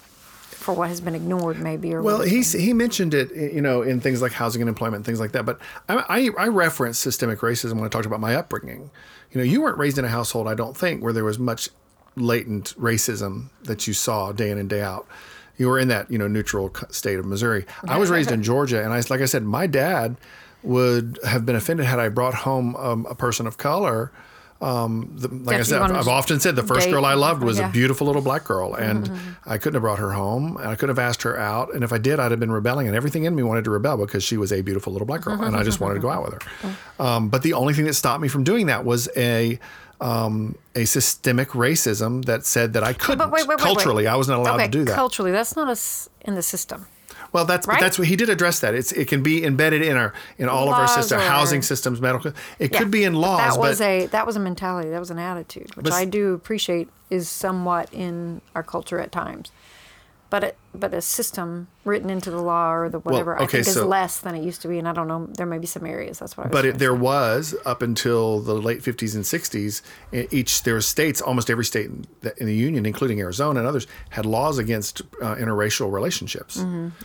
for 0.68 0.74
what 0.74 0.90
has 0.90 1.00
been 1.00 1.16
ignored 1.16 1.62
maybe 1.62 1.94
or 1.94 2.02
Well, 2.02 2.20
he's 2.20 2.52
he 2.52 2.74
mentioned 2.74 3.14
it, 3.14 3.34
you 3.34 3.62
know, 3.62 3.84
in 3.84 4.02
things 4.02 4.22
like 4.22 4.34
housing 4.34 4.62
and 4.62 4.68
employment, 4.68 4.98
and 4.98 5.06
things 5.06 5.18
like 5.18 5.32
that. 5.32 5.46
But 5.46 5.62
I, 5.88 6.04
I, 6.10 6.30
I 6.38 6.48
reference 6.50 7.00
systemic 7.00 7.40
racism 7.40 7.76
when 7.76 7.86
I 7.86 7.88
talked 7.88 8.06
about 8.06 8.20
my 8.20 8.36
upbringing. 8.36 8.92
You 9.32 9.38
know, 9.40 9.46
you 9.46 9.62
weren't 9.62 9.78
raised 9.78 9.98
in 9.98 10.04
a 10.04 10.10
household, 10.10 10.46
I 10.46 10.56
don't 10.56 10.76
think, 10.76 11.02
where 11.02 11.14
there 11.14 11.24
was 11.24 11.40
much 11.40 11.70
latent 12.18 12.76
racism 12.78 13.46
that 13.64 13.88
you 13.88 13.94
saw 13.94 14.34
day 14.34 14.52
in 14.52 14.58
and 14.58 14.70
day 14.70 14.82
out. 14.82 15.08
You 15.56 15.70
were 15.70 15.80
in 15.80 15.88
that, 15.88 16.12
you 16.12 16.18
know, 16.18 16.28
neutral 16.28 16.76
state 16.90 17.18
of 17.18 17.26
Missouri. 17.26 17.66
I 17.88 17.98
was 17.98 18.10
raised 18.10 18.30
in 18.30 18.44
Georgia, 18.52 18.84
and 18.84 18.92
I, 18.92 19.02
like 19.10 19.22
I 19.22 19.26
said, 19.26 19.44
my 19.44 19.68
dad 19.68 20.18
would 20.64 21.18
have 21.26 21.46
been 21.46 21.56
offended 21.56 21.86
had 21.86 21.98
I 21.98 22.10
brought 22.10 22.34
home 22.34 22.76
um, 22.76 23.06
a 23.10 23.16
person 23.16 23.48
of 23.48 23.58
color. 23.58 24.12
Um, 24.60 25.12
the, 25.16 25.28
like 25.28 25.46
That 25.46 25.60
I 25.60 25.62
said, 25.64 25.76
I've, 25.76 25.82
wanted 25.82 25.98
I've 26.00 26.06
to 26.06 26.12
often 26.12 26.40
said 26.40 26.56
the 26.56 26.64
first 26.64 26.88
date. 26.88 26.92
girl 26.92 27.06
I 27.06 27.14
loved 27.14 27.44
was 27.44 27.60
Yeah. 27.60 27.70
a 27.70 27.72
beautiful 27.72 28.08
little 28.08 28.24
black 28.24 28.44
girl, 28.44 28.74
and 28.74 29.12
I 29.46 29.58
couldn't 29.60 29.76
have 29.76 29.84
brought 29.84 30.00
her 30.00 30.14
home, 30.14 30.58
and 30.58 30.68
I 30.68 30.76
couldn't 30.76 30.96
have 30.96 31.00
asked 31.06 31.22
her 31.24 31.38
out, 31.38 31.74
and 31.76 31.84
if 31.84 31.94
I 31.94 32.00
did, 32.00 32.20
I'd 32.20 32.32
have 32.32 32.40
been 32.40 32.52
rebelling, 32.52 32.88
and 32.88 32.96
everything 32.96 33.26
in 33.26 33.36
me 33.36 33.44
wanted 33.44 33.66
to 33.66 33.70
rebel 33.72 33.98
because 33.98 34.24
she 34.24 34.36
was 34.36 34.52
a 34.52 34.62
beautiful 34.62 34.92
little 34.94 35.06
black 35.06 35.22
girl, 35.22 35.40
and 35.44 35.56
I 35.56 35.62
just 35.64 35.80
wanted 35.80 35.96
to 35.96 36.00
go 36.02 36.10
out 36.10 36.24
with 36.24 36.42
her. 36.42 36.76
Um, 37.00 37.30
but 37.30 37.44
the 37.44 37.54
only 37.54 37.74
thing 37.76 37.86
that 37.86 37.94
stopped 37.94 38.22
me 38.22 38.28
from 38.30 38.44
doing 38.44 38.66
that 38.66 38.84
was 38.84 39.08
a 39.16 39.60
um, 40.02 40.56
a 40.76 40.86
systemic 40.86 41.50
racism 41.50 42.26
that 42.26 42.46
said 42.46 42.74
that 42.74 42.84
I 42.84 42.94
couldn't. 42.94 43.18
but 43.18 43.32
wait, 43.32 43.48
wait, 43.48 43.58
wait, 43.58 43.58
wait. 43.58 43.64
Culturally, 43.64 44.06
I 44.08 44.16
was 44.16 44.28
not 44.28 44.38
allowed 44.40 44.56
okay 44.56 44.66
to 44.66 44.72
do 44.72 44.86
that. 44.86 44.96
culturally 44.96 45.32
that's 45.32 45.56
not 45.56 45.70
us 45.70 46.08
in 46.22 46.36
the 46.36 46.44
system 46.44 46.86
Well, 47.34 47.46
that's 47.46 47.68
Right? 47.68 47.80
that's 47.80 47.98
what 48.00 48.08
he 48.08 48.16
did 48.16 48.30
address 48.30 48.60
that. 48.62 48.74
It's 48.76 48.92
it 48.92 49.08
can 49.08 49.24
be 49.24 49.44
embedded 49.44 49.82
in 49.82 49.98
our 49.98 50.14
in 50.38 50.48
all 50.50 50.68
of 50.70 50.74
our 50.74 50.82
Laws 50.82 50.96
systems, 50.96 51.22
or- 51.24 51.26
housing 51.28 51.62
systems, 51.62 52.00
medical. 52.02 52.32
It 52.60 52.72
Yeah. 52.72 52.80
could 52.80 52.92
be 52.92 53.04
in 53.04 53.14
laws, 53.14 53.40
that 53.56 53.60
was 53.60 53.80
but 53.80 53.86
a 53.86 54.06
that 54.08 54.26
was 54.26 54.36
a 54.36 54.40
mentality 54.40 54.90
that 54.90 55.00
was 55.00 55.12
an 55.12 55.20
attitude 55.20 55.76
which 55.76 55.84
But- 55.86 55.94
i 55.94 56.06
do 56.06 56.34
appreciate 56.34 56.90
is 57.10 57.30
somewhat 57.30 57.90
in 57.94 58.42
our 58.56 58.64
culture 58.64 59.00
at 59.00 59.12
times 59.12 59.52
but 60.30 60.44
it, 60.44 60.58
but 60.74 60.94
a 60.94 61.02
system 61.02 61.68
written 61.86 62.10
into 62.10 62.30
the 62.30 62.42
law 62.42 62.72
or 62.72 62.90
the 62.90 63.00
whatever 63.00 63.40
i 63.40 63.44
okay, 63.44 63.64
think 63.64 63.68
is 63.68 63.82
less 63.82 64.20
than 64.20 64.36
it 64.36 64.44
used 64.44 64.62
to 64.62 64.68
be 64.68 64.78
and 64.78 64.88
i 64.88 64.94
don't 64.94 65.08
know 65.08 65.26
there 65.38 65.46
may 65.46 65.58
be 65.58 65.66
some 65.66 65.86
areas 65.86 66.20
that's 66.20 66.36
what 66.38 66.46
i 66.46 66.50
was 66.50 66.54
but 66.54 66.66
it, 66.66 66.78
there 66.78 66.94
was 66.94 67.56
up 67.66 67.82
until 67.82 68.40
the 68.42 68.54
late 68.54 68.82
50s 68.82 69.16
and 69.16 69.24
60s 69.24 69.82
e- 70.14 70.28
each 70.30 70.64
there 70.64 70.74
were 70.76 70.82
states 70.82 71.22
almost 71.22 71.50
every 71.50 71.66
state 71.66 71.86
in 71.88 72.06
the, 72.22 72.38
in 72.40 72.46
the 72.46 72.54
union 72.56 72.86
including 72.86 73.20
arizona 73.22 73.60
and 73.60 73.68
others 73.68 73.88
had 74.10 74.26
laws 74.26 74.58
against 74.58 75.02
uh, 75.22 75.36
interracial 75.36 75.92
relationships. 75.92 76.58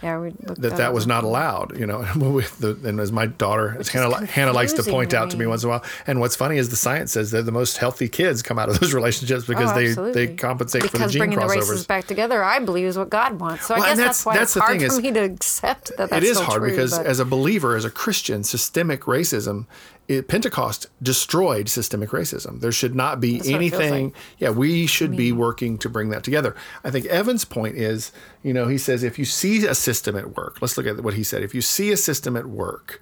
Yeah 0.02 0.18
we 0.18 0.30
looked 0.46 0.60
that 0.60 0.76
that 0.76 0.92
was 0.92 1.06
not 1.06 1.24
allowed 1.24 1.78
you 1.78 1.86
know 1.86 2.02
the, 2.58 2.78
and 2.84 2.98
as 3.00 3.12
my 3.12 3.26
daughter 3.26 3.76
as 3.78 3.88
hannah, 3.88 4.26
hannah 4.26 4.52
likes 4.52 4.72
to 4.74 4.82
point 4.82 5.14
out 5.14 5.30
to 5.30 5.36
me 5.36 5.46
once 5.46 5.62
in 5.62 5.68
a 5.68 5.70
while. 5.70 5.84
And 6.06 6.20
what's 6.20 6.34
funny 6.36 6.56
is 6.58 6.68
the 6.70 6.76
science 6.76 7.12
says 7.12 7.30
they're 7.30 7.42
the 7.42 7.52
most 7.52 7.76
healthy 7.78 8.08
kids 8.08 8.42
come 8.42 8.58
out 8.58 8.68
of 8.68 8.80
those 8.80 8.92
relationships 9.00 9.44
because 9.46 9.70
Oh, 9.70 10.10
they 10.12 10.26
they 10.26 10.34
compensate 10.34 10.82
for 10.90 10.98
the 10.98 11.06
gene 11.08 11.22
crossovers. 11.22 11.28
because 11.30 11.36
bringing 11.36 11.38
the 11.38 11.46
races 11.70 11.86
back 11.86 12.06
together, 12.06 12.42
I 12.42 12.58
believe, 12.58 12.86
is 12.86 12.98
what 12.98 13.10
God 13.10 13.38
wants. 13.38 13.51
So 13.58 13.74
Well, 13.74 13.84
I 13.84 13.90
and 13.90 13.98
guess 13.98 13.98
that's- 13.98 14.24
that's, 14.24 14.26
why 14.26 14.34
that's 14.34 14.42
it's 14.44 14.54
the 14.54 14.60
hard 14.60 14.72
thing 14.80 14.88
for 14.88 14.96
is- 14.96 15.02
me 15.02 15.12
to 15.12 15.20
accept 15.20 15.88
that. 15.96 16.10
That's 16.10 16.24
it 16.24 16.28
is 16.28 16.38
hard 16.40 16.60
true, 16.62 16.70
because 16.70 16.96
but- 16.96 17.06
as 17.06 17.18
a 17.20 17.24
believer 17.24 17.76
as 17.76 17.84
a 17.84 17.90
christian 17.90 18.42
systemic 18.44 19.02
racism 19.02 19.66
it, 20.08 20.26
pentecost 20.28 20.86
destroyed 21.02 21.68
systemic 21.68 22.10
racism 22.10 22.60
there 22.60 22.72
should 22.72 22.94
not 22.94 23.20
be 23.20 23.34
feels 23.38 23.48
anything 23.54 24.04
like. 24.06 24.14
yeah 24.38 24.50
we 24.50 24.86
should 24.86 25.16
be 25.16 25.30
working 25.32 25.78
to 25.78 25.88
bring 25.88 26.08
that 26.10 26.24
together 26.24 26.56
i 26.84 26.90
think 26.90 27.06
evan's 27.06 27.44
point 27.44 27.76
is 27.76 28.10
you 28.42 28.52
know 28.52 28.66
he 28.66 28.76
says 28.78 29.02
if 29.04 29.18
you 29.18 29.24
see 29.24 29.64
a 29.66 29.74
system 29.74 30.16
at 30.16 30.34
work 30.36 30.58
let's 30.60 30.76
look 30.76 30.86
at 30.86 31.02
what 31.04 31.14
he 31.14 31.22
said 31.22 31.42
if 31.42 31.54
you 31.54 31.60
see 31.62 31.92
a 31.92 31.96
system 31.96 32.36
at 32.36 32.46
work 32.46 33.00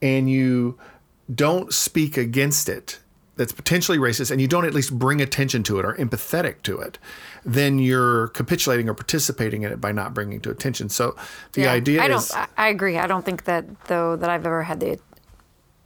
and 0.00 0.30
you 0.30 0.78
don't 1.34 1.74
speak 1.74 2.16
against 2.16 2.68
it 2.68 2.98
that's 3.38 3.52
potentially 3.52 3.96
racist 3.96 4.30
and 4.30 4.40
you 4.40 4.46
don't 4.48 4.66
at 4.66 4.74
least 4.74 4.98
bring 4.98 5.20
attention 5.22 5.62
to 5.62 5.78
it 5.78 5.84
or 5.86 5.94
empathetic 5.94 6.60
to 6.62 6.78
it 6.78 6.98
then 7.44 7.78
you're 7.78 8.28
capitulating 8.28 8.88
or 8.88 8.94
participating 8.94 9.62
in 9.62 9.72
it 9.72 9.80
by 9.80 9.92
not 9.92 10.12
bringing 10.12 10.40
to 10.40 10.50
attention 10.50 10.88
so 10.90 11.16
the 11.54 11.62
Yeah, 11.62 11.72
idea 11.72 12.02
I 12.02 12.08
don't. 12.08 12.18
is 12.18 12.30
I, 12.32 12.46
I 12.56 12.68
agree. 12.68 12.98
I 12.98 13.06
don't 13.06 13.24
think 13.24 13.44
that 13.44 13.84
though 13.86 14.16
that 14.16 14.28
I've 14.28 14.44
ever 14.44 14.64
had 14.64 14.80
the 14.80 14.98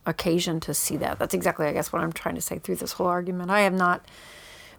occasion 0.06 0.60
to 0.60 0.74
see 0.74 0.96
that. 0.96 1.18
That's 1.18 1.34
exactly, 1.34 1.66
I 1.66 1.72
guess, 1.72 1.92
what 1.92 2.02
I'm 2.02 2.12
trying 2.12 2.34
to 2.34 2.40
say 2.40 2.58
through 2.58 2.76
this 2.76 2.92
whole 2.92 3.06
argument. 3.06 3.50
I 3.50 3.60
have 3.60 3.74
not 3.74 4.04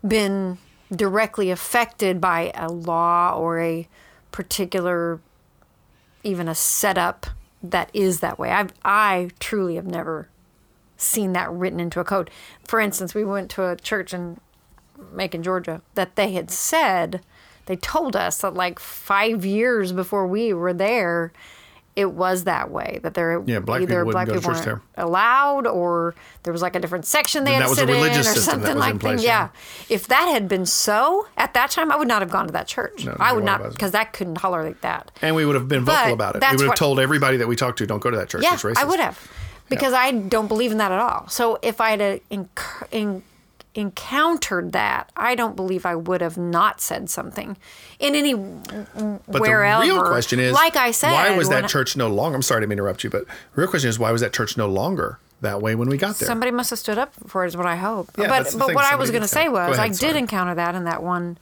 been 0.05 0.57
directly 0.93 1.49
affected 1.49 2.19
by 2.19 2.51
a 2.55 2.67
law 2.69 3.33
or 3.37 3.59
a 3.59 3.87
particular, 4.31 5.21
even 6.23 6.47
a 6.47 6.55
setup 6.55 7.27
that 7.61 7.89
is 7.93 8.19
that 8.19 8.37
way. 8.37 8.49
I've, 8.51 8.73
I 8.83 9.29
truly 9.39 9.75
have 9.75 9.87
never 9.87 10.27
seen 11.03 11.33
that 11.33 11.51
written 11.51 11.79
into 11.79 11.99
a 11.99 12.03
code. 12.03 12.29
For 12.67 12.79
instance, 12.79 13.13
we 13.13 13.23
went 13.23 13.49
to 13.51 13.67
a 13.69 13.75
church 13.75 14.13
in 14.13 14.39
Macon, 15.11 15.43
Georgia, 15.43 15.81
that 15.95 16.15
they 16.15 16.33
had 16.33 16.49
said, 16.49 17.21
they 17.65 17.75
told 17.75 18.15
us 18.15 18.39
that 18.39 18.53
like 18.53 18.79
five 18.79 19.45
years 19.45 19.91
before 19.91 20.25
we 20.27 20.53
were 20.53 20.73
there, 20.73 21.31
it 21.95 22.11
was 22.11 22.45
that 22.45 22.71
way. 22.71 22.99
That 23.03 23.13
there 23.13 23.43
Yeah, 23.45 23.59
black 23.59 23.81
either 23.83 24.01
people 24.01 24.11
black 24.13 24.27
people 24.27 24.51
weren't 24.51 24.81
allowed, 24.97 25.67
or 25.67 26.15
there 26.41 26.51
was 26.51 26.61
like 26.63 26.75
a 26.75 26.79
different 26.79 27.05
section 27.05 27.43
they 27.43 27.51
Then 27.51 27.61
had 27.61 27.69
to 27.69 27.75
sit 27.75 27.89
in, 27.89 27.95
or 28.19 28.23
something 28.23 28.77
like 28.77 28.99
that. 29.01 29.19
yeah. 29.21 29.49
If 29.89 30.07
that 30.07 30.25
had 30.25 30.47
been 30.47 30.65
so 30.65 31.27
at 31.37 31.53
that 31.53 31.69
time, 31.69 31.91
I 31.91 31.95
would 31.95 32.07
not 32.07 32.23
have 32.23 32.31
gone 32.31 32.47
to 32.47 32.53
that 32.53 32.65
church. 32.67 33.05
No, 33.05 33.15
I 33.19 33.31
would 33.31 33.43
not 33.43 33.71
because 33.71 33.91
that 33.91 34.11
couldn't 34.11 34.35
tolerate 34.35 34.81
that. 34.81 35.11
And 35.21 35.35
we 35.35 35.45
would 35.45 35.53
have 35.55 35.67
been 35.67 35.85
vocal 35.85 36.03
But 36.03 36.13
about 36.13 36.35
it. 36.37 36.41
We 36.41 36.47
would 36.47 36.59
have 36.61 36.67
what- 36.69 36.77
told 36.77 36.99
everybody 36.99 37.37
that 37.37 37.47
we 37.47 37.55
talked 37.55 37.77
to, 37.77 37.85
don't 37.85 38.01
go 38.01 38.09
to 38.09 38.17
that 38.17 38.27
church. 38.29 38.41
Yeah, 38.41 38.55
it's 38.55 38.63
racist. 38.63 38.77
I 38.77 38.85
would 38.85 38.99
have, 38.99 39.19
because 39.75 39.93
I 39.93 40.11
don't 40.11 40.47
believe 40.47 40.71
in 40.71 40.77
that 40.77 40.91
at 40.91 40.99
all. 40.99 41.27
So 41.29 41.59
if 41.61 41.79
I 41.81 41.89
had 41.91 42.01
a 42.01 42.21
inc- 42.31 42.87
in, 42.91 43.23
encountered 43.75 44.71
that, 44.73 45.11
I 45.17 45.35
don't 45.35 45.55
believe 45.55 45.85
I 45.85 45.95
would 45.95 46.21
have 46.21 46.37
not 46.37 46.79
said 46.81 47.09
something 47.09 47.57
in 47.99 48.15
any 48.15 48.33
But 48.33 49.41
wherever. 49.41 49.85
the 49.85 49.91
real 49.93 50.03
question 50.05 50.39
is, 50.39 50.53
like 50.53 50.75
I 50.75 50.91
said, 50.91 51.11
why 51.11 51.35
was 51.35 51.49
that 51.49 51.67
church 51.69 51.97
no 51.97 52.07
longer? 52.07 52.35
I'm 52.35 52.41
sorry 52.41 52.65
to 52.65 52.71
interrupt 52.71 53.03
you, 53.03 53.09
but 53.09 53.25
the 53.27 53.33
real 53.61 53.67
question 53.67 53.89
is, 53.89 53.97
why 53.97 54.11
was 54.11 54.21
that 54.21 54.33
church 54.33 54.57
no 54.57 54.67
longer 54.67 55.19
that 55.41 55.61
way 55.61 55.75
when 55.75 55.89
we 55.89 55.97
got 55.97 56.15
there? 56.17 56.27
Somebody 56.27 56.51
must 56.51 56.69
have 56.69 56.79
stood 56.79 56.97
up 56.97 57.13
for 57.27 57.43
it, 57.43 57.47
is 57.47 57.57
what 57.57 57.65
I 57.65 57.75
hope. 57.75 58.11
Yeah, 58.17 58.27
but 58.27 58.43
but 58.57 58.67
thing, 58.67 58.75
what 58.75 58.85
I 58.85 58.95
was 58.95 59.09
going 59.09 59.23
to 59.23 59.27
say 59.27 59.47
up. 59.47 59.53
Go 59.53 59.69
was, 59.69 59.79
I 59.79 59.85
ahead, 59.85 59.91
did 59.97 59.99
sorry. 59.99 60.17
encounter 60.19 60.55
that 60.55 60.75
in 60.75 60.83
that 60.85 61.01
one 61.03 61.37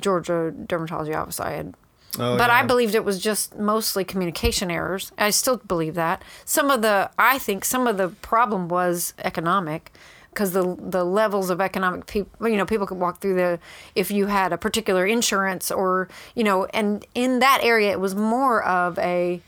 Georgia 0.00 0.52
dermatology 0.56 1.14
office 1.16 1.38
I 1.40 1.52
had. 1.52 1.74
Oh, 2.18 2.36
but 2.38 2.50
I 2.50 2.62
believed 2.64 2.94
it 2.94 3.04
was 3.04 3.20
just 3.20 3.56
mostly 3.56 4.04
communication 4.04 4.70
errors. 4.70 5.12
I 5.18 5.30
still 5.30 5.58
believe 5.58 5.94
that. 5.94 6.22
Some 6.44 6.70
of 6.70 6.82
the, 6.82 7.10
I 7.18 7.38
think 7.38 7.64
some 7.64 7.86
of 7.86 7.96
the 7.96 8.08
problem 8.08 8.68
was 8.68 9.14
economic 9.24 9.92
because 10.30 10.52
the 10.52 10.76
the 10.78 11.04
levels 11.04 11.50
of 11.50 11.60
economic 11.60 12.06
people, 12.06 12.48
you 12.48 12.56
know, 12.56 12.64
people 12.64 12.86
could 12.86 12.98
walk 12.98 13.20
through 13.20 13.34
the, 13.34 13.58
if 13.94 14.10
you 14.10 14.26
had 14.26 14.52
a 14.52 14.58
particular 14.58 15.04
insurance 15.06 15.70
or, 15.70 16.08
you 16.34 16.44
know, 16.44 16.66
and 16.66 17.04
in 17.14 17.40
that 17.40 17.60
area, 17.62 17.90
it 17.90 18.00
was 18.00 18.14
more 18.14 18.62
of 18.62 18.98
a, 18.98 19.40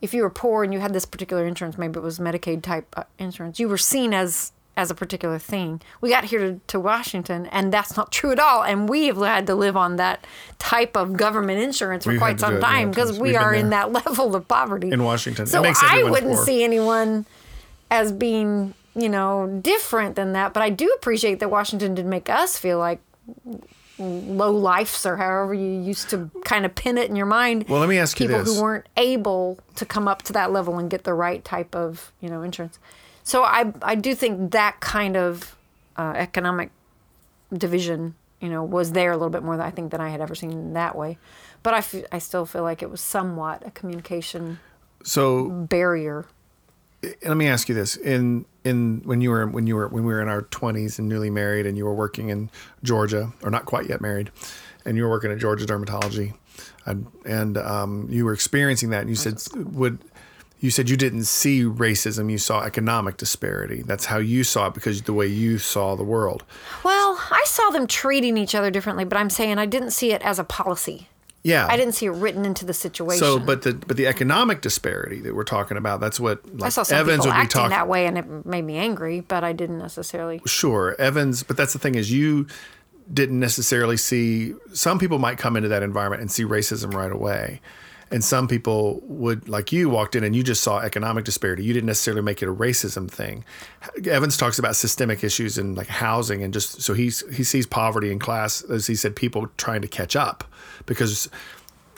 if 0.00 0.14
you 0.14 0.22
were 0.22 0.30
poor 0.30 0.62
and 0.62 0.72
you 0.72 0.80
had 0.80 0.92
this 0.92 1.04
particular 1.04 1.46
insurance, 1.46 1.76
maybe 1.76 1.98
it 1.98 2.02
was 2.02 2.18
Medicaid 2.18 2.62
type 2.62 2.86
uh, 2.96 3.04
insurance, 3.18 3.58
you 3.58 3.68
were 3.68 3.78
seen 3.78 4.14
as 4.14 4.52
as 4.76 4.90
a 4.90 4.94
particular 4.94 5.38
thing. 5.38 5.80
We 6.00 6.10
got 6.10 6.24
here 6.24 6.38
to, 6.40 6.60
to 6.66 6.78
Washington, 6.78 7.46
and 7.46 7.72
that's 7.72 7.96
not 7.96 8.12
true 8.12 8.30
at 8.30 8.38
all. 8.38 8.62
And 8.62 8.88
we 8.88 9.06
have 9.06 9.16
had 9.16 9.46
to 9.46 9.54
live 9.54 9.76
on 9.76 9.96
that 9.96 10.26
type 10.58 10.96
of 10.96 11.16
government 11.16 11.60
insurance 11.60 12.04
for 12.04 12.10
We've 12.10 12.18
quite 12.18 12.38
had 12.38 12.38
to 12.38 12.46
do 12.46 12.52
some 12.52 12.60
time 12.60 12.90
because 12.90 13.18
we 13.18 13.36
are 13.36 13.54
in 13.54 13.70
that 13.70 13.92
level 14.06 14.36
of 14.36 14.46
poverty 14.46 14.90
In 14.90 15.02
Washington. 15.02 15.46
So 15.46 15.64
I 15.64 16.02
wouldn't 16.02 16.34
poor. 16.34 16.44
see 16.44 16.62
anyone 16.62 17.24
as 17.90 18.12
being, 18.12 18.74
you 18.94 19.08
know, 19.08 19.60
different 19.62 20.16
than 20.16 20.34
that. 20.34 20.52
But 20.52 20.62
I 20.62 20.70
do 20.70 20.88
appreciate 20.98 21.40
that 21.40 21.50
Washington 21.50 21.94
did 21.94 22.06
make 22.06 22.28
us 22.28 22.58
feel 22.58 22.78
like 22.78 23.00
low 23.98 24.52
lifes 24.52 25.06
or 25.06 25.16
however 25.16 25.54
you 25.54 25.80
used 25.80 26.10
to 26.10 26.30
kind 26.44 26.66
of 26.66 26.74
pin 26.74 26.98
it 26.98 27.08
in 27.08 27.16
your 27.16 27.26
mind. 27.26 27.64
Well, 27.66 27.80
let 27.80 27.88
me 27.88 27.98
ask 27.98 28.20
you 28.20 28.26
people 28.26 28.44
this. 28.44 28.54
who 28.54 28.62
weren't 28.62 28.86
able 28.96 29.58
to 29.76 29.86
come 29.86 30.06
up 30.06 30.22
to 30.24 30.34
that 30.34 30.52
level 30.52 30.78
and 30.78 30.90
get 30.90 31.04
the 31.04 31.14
right 31.14 31.42
type 31.42 31.74
of, 31.74 32.12
you 32.20 32.28
know, 32.28 32.42
insurance. 32.42 32.78
So 33.26 33.42
I 33.42 33.72
I 33.82 33.96
do 33.96 34.14
think 34.14 34.52
that 34.52 34.78
kind 34.80 35.16
of 35.16 35.56
uh, 35.96 36.12
economic 36.14 36.70
division, 37.52 38.14
you 38.40 38.48
know, 38.48 38.62
was 38.62 38.92
there 38.92 39.10
a 39.10 39.16
little 39.16 39.30
bit 39.30 39.42
more 39.42 39.56
than 39.56 39.66
I 39.66 39.70
think 39.70 39.90
than 39.90 40.00
I 40.00 40.10
had 40.10 40.20
ever 40.20 40.34
seen 40.36 40.74
that 40.74 40.94
way. 40.96 41.18
But 41.64 41.74
I, 41.74 41.78
f- 41.78 42.04
I 42.12 42.18
still 42.20 42.46
feel 42.46 42.62
like 42.62 42.82
it 42.82 42.90
was 42.90 43.00
somewhat 43.00 43.66
a 43.66 43.72
communication 43.72 44.60
So 45.02 45.48
barrier. 45.50 46.26
let 47.24 47.36
me 47.36 47.48
ask 47.48 47.68
you 47.68 47.74
this: 47.74 47.96
in 47.96 48.44
in 48.62 49.02
when 49.04 49.20
you 49.20 49.30
were 49.30 49.44
when 49.46 49.66
you 49.66 49.74
were 49.74 49.88
when 49.88 50.04
we 50.04 50.12
were 50.14 50.22
in 50.22 50.28
our 50.28 50.42
20s 50.42 50.98
and 51.00 51.08
newly 51.08 51.30
married, 51.30 51.66
and 51.66 51.76
you 51.76 51.84
were 51.84 51.94
working 51.94 52.28
in 52.28 52.48
Georgia, 52.84 53.32
or 53.42 53.50
not 53.50 53.64
quite 53.66 53.88
yet 53.88 54.00
married, 54.00 54.30
and 54.84 54.96
you 54.96 55.02
were 55.02 55.10
working 55.10 55.32
at 55.32 55.38
Georgia 55.38 55.66
Dermatology, 55.66 56.34
and, 56.84 57.06
and 57.24 57.58
um, 57.58 58.06
you 58.08 58.24
were 58.24 58.32
experiencing 58.32 58.90
that, 58.90 59.00
and 59.00 59.10
you 59.10 59.16
said 59.16 59.38
would. 59.74 59.98
You 60.58 60.70
said 60.70 60.88
you 60.88 60.96
didn't 60.96 61.24
see 61.24 61.62
racism, 61.62 62.30
you 62.30 62.38
saw 62.38 62.62
economic 62.62 63.18
disparity. 63.18 63.82
That's 63.82 64.06
how 64.06 64.18
you 64.18 64.42
saw 64.42 64.68
it 64.68 64.74
because 64.74 65.02
the 65.02 65.12
way 65.12 65.26
you 65.26 65.58
saw 65.58 65.96
the 65.96 66.04
world. 66.04 66.44
Well, 66.82 67.18
I 67.30 67.42
saw 67.46 67.70
them 67.70 67.86
treating 67.86 68.36
each 68.38 68.54
other 68.54 68.70
differently, 68.70 69.04
but 69.04 69.18
I'm 69.18 69.30
saying 69.30 69.58
I 69.58 69.66
didn't 69.66 69.90
see 69.90 70.12
it 70.12 70.22
as 70.22 70.38
a 70.38 70.44
policy. 70.44 71.08
Yeah. 71.46 71.68
I 71.68 71.76
didn't 71.76 71.94
see 71.94 72.06
it 72.06 72.10
written 72.10 72.44
into 72.44 72.64
the 72.64 72.74
situation. 72.74 73.20
So, 73.20 73.38
but 73.38 73.62
the 73.62 73.74
but 73.74 73.96
the 73.96 74.08
economic 74.08 74.62
disparity 74.62 75.20
that 75.20 75.34
we're 75.34 75.44
talking 75.44 75.76
about, 75.76 76.00
that's 76.00 76.18
what 76.18 76.44
like 76.58 76.66
I 76.66 76.68
saw 76.70 76.82
some 76.82 76.98
Evans 76.98 77.18
people 77.18 77.26
would 77.26 77.34
be 77.34 77.42
acting 77.42 77.60
talking. 77.60 77.70
that 77.70 77.86
way, 77.86 78.06
and 78.06 78.18
it 78.18 78.46
made 78.46 78.62
me 78.62 78.78
angry. 78.78 79.20
But 79.20 79.44
I 79.44 79.52
didn't 79.52 79.78
necessarily. 79.78 80.40
Sure, 80.44 80.96
Evans, 80.98 81.44
but 81.44 81.56
that's 81.56 81.72
the 81.72 81.78
thing 81.78 81.94
is 81.94 82.10
you 82.10 82.48
didn't 83.12 83.38
necessarily 83.38 83.96
see 83.96 84.54
some 84.72 84.98
people 84.98 85.20
might 85.20 85.38
come 85.38 85.54
into 85.56 85.68
that 85.68 85.84
environment 85.84 86.20
and 86.20 86.32
see 86.32 86.42
racism 86.44 86.92
right 86.92 87.12
away. 87.12 87.60
And 88.10 88.22
some 88.22 88.46
people 88.46 89.00
would 89.04 89.48
like 89.48 89.72
you 89.72 89.90
walked 89.90 90.14
in 90.14 90.22
and 90.22 90.34
you 90.36 90.44
just 90.44 90.62
saw 90.62 90.78
economic 90.78 91.24
disparity. 91.24 91.64
You 91.64 91.72
didn't 91.72 91.86
necessarily 91.86 92.22
make 92.22 92.40
it 92.40 92.48
a 92.48 92.54
racism 92.54 93.10
thing. 93.10 93.44
Evans 94.08 94.36
talks 94.36 94.60
about 94.60 94.76
systemic 94.76 95.24
issues 95.24 95.58
and 95.58 95.76
like 95.76 95.88
housing 95.88 96.42
and 96.44 96.52
just 96.54 96.82
so 96.82 96.94
he's 96.94 97.24
he 97.34 97.42
sees 97.42 97.66
poverty 97.66 98.12
in 98.12 98.20
class 98.20 98.62
as 98.62 98.86
he 98.86 98.94
said 98.94 99.16
people 99.16 99.48
trying 99.56 99.82
to 99.82 99.88
catch 99.88 100.14
up 100.14 100.44
because 100.86 101.28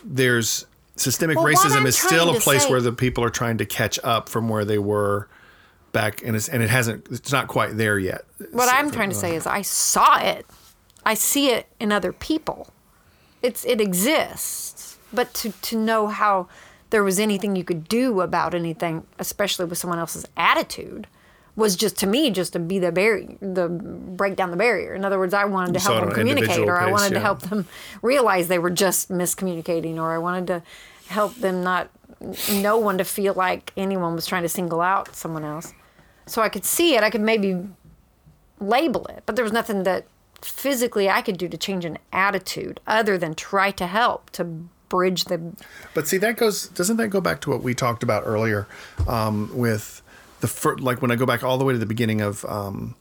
there's 0.02 0.66
systemic 0.96 1.36
Well, 1.36 1.46
racism 1.46 1.84
is 1.84 1.98
still 1.98 2.34
a 2.34 2.40
place 2.40 2.62
say- 2.62 2.70
where 2.70 2.80
the 2.80 2.92
people 2.92 3.22
are 3.22 3.30
trying 3.30 3.58
to 3.58 3.66
catch 3.66 3.98
up 4.02 4.30
from 4.30 4.48
where 4.48 4.64
they 4.64 4.78
were 4.78 5.28
back 5.92 6.22
and 6.24 6.36
it's 6.36 6.48
and 6.48 6.62
it 6.62 6.70
hasn't 6.70 7.06
it's 7.10 7.32
not 7.32 7.48
quite 7.48 7.76
there 7.76 7.98
yet. 7.98 8.24
What 8.52 8.72
I'm 8.72 8.90
trying 8.90 9.10
to 9.10 9.14
say 9.14 9.32
uh, 9.32 9.38
is, 9.38 9.46
I 9.46 9.62
saw 9.62 10.18
it. 10.20 10.46
I 11.04 11.14
see 11.14 11.50
it 11.50 11.66
in 11.78 11.92
other 11.92 12.12
people. 12.12 12.68
It's 13.42 13.64
it 13.64 13.80
exists, 13.80 14.87
but 15.12 15.32
to 15.34 15.52
to 15.52 15.76
know 15.76 16.08
how 16.08 16.48
there 16.90 17.04
was 17.04 17.18
anything 17.18 17.54
you 17.56 17.64
could 17.64 17.88
do 17.88 18.20
about 18.20 18.54
anything, 18.54 19.06
especially 19.18 19.66
with 19.66 19.78
someone 19.78 19.98
else's 19.98 20.26
attitude, 20.36 21.06
was 21.54 21.76
just 21.76 21.96
to 21.98 22.06
me 22.06 22.30
just 22.30 22.52
to 22.52 22.58
be 22.58 22.78
the 22.78 22.92
barrier, 22.92 23.36
the 23.40 23.68
break 23.68 24.36
down 24.36 24.50
the 24.50 24.56
barrier. 24.56 24.94
In 24.94 25.04
other 25.04 25.18
words, 25.18 25.34
I 25.34 25.44
wanted 25.44 25.74
to 25.74 25.80
help 25.80 26.00
them 26.00 26.12
communicate, 26.12 26.60
or 26.60 26.80
I 26.80 26.84
pace, 26.84 26.92
wanted 26.92 27.14
to 27.14 27.20
help 27.20 27.40
them 27.42 27.66
realize 28.00 28.48
they 28.48 28.58
were 28.58 28.70
just 28.70 29.10
miscommunicating, 29.10 29.96
or 29.96 30.12
I 30.12 30.18
wanted 30.18 30.46
to 30.46 30.62
help 31.08 31.34
them 31.34 31.62
not 31.62 31.90
no 32.52 32.78
one 32.78 32.98
to 32.98 33.04
feel 33.04 33.34
like 33.34 33.72
anyone 33.76 34.14
was 34.14 34.26
trying 34.26 34.42
to 34.42 34.48
single 34.48 34.80
out 34.80 35.14
someone 35.14 35.44
else. 35.44 35.72
So 36.26 36.42
I 36.42 36.48
could 36.48 36.64
see 36.64 36.94
it. 36.94 37.02
I 37.02 37.10
could 37.10 37.20
maybe 37.20 37.68
label 38.60 39.06
it, 39.06 39.22
but 39.26 39.36
there 39.36 39.44
was 39.44 39.52
nothing 39.52 39.82
that 39.84 40.06
physically 40.42 41.08
I 41.08 41.22
could 41.22 41.38
do 41.38 41.48
to 41.48 41.56
change 41.56 41.84
an 41.84 41.98
attitude 42.12 42.80
other 42.86 43.18
than 43.18 43.34
try 43.34 43.70
to 43.72 43.86
help 43.86 44.30
to 44.30 44.68
bridge 44.88 45.24
the. 45.24 45.40
But 45.94 46.08
see, 46.08 46.18
that 46.18 46.36
goes 46.36 46.68
doesn't 46.68 46.96
that 46.98 47.08
go 47.08 47.20
back 47.20 47.40
to 47.42 47.50
what 47.50 47.62
we 47.62 47.74
talked 47.74 48.02
about 48.02 48.22
earlier 48.26 48.66
um, 49.06 49.50
with 49.56 50.02
the 50.40 50.48
fir- 50.48 50.76
like 50.76 51.02
when 51.02 51.10
I 51.10 51.16
go 51.16 51.26
back 51.26 51.42
all 51.42 51.58
the 51.58 51.64
way 51.64 51.72
to 51.72 51.78
the 51.78 51.86
beginning 51.86 52.20
of 52.20 52.44
um, 52.46 52.94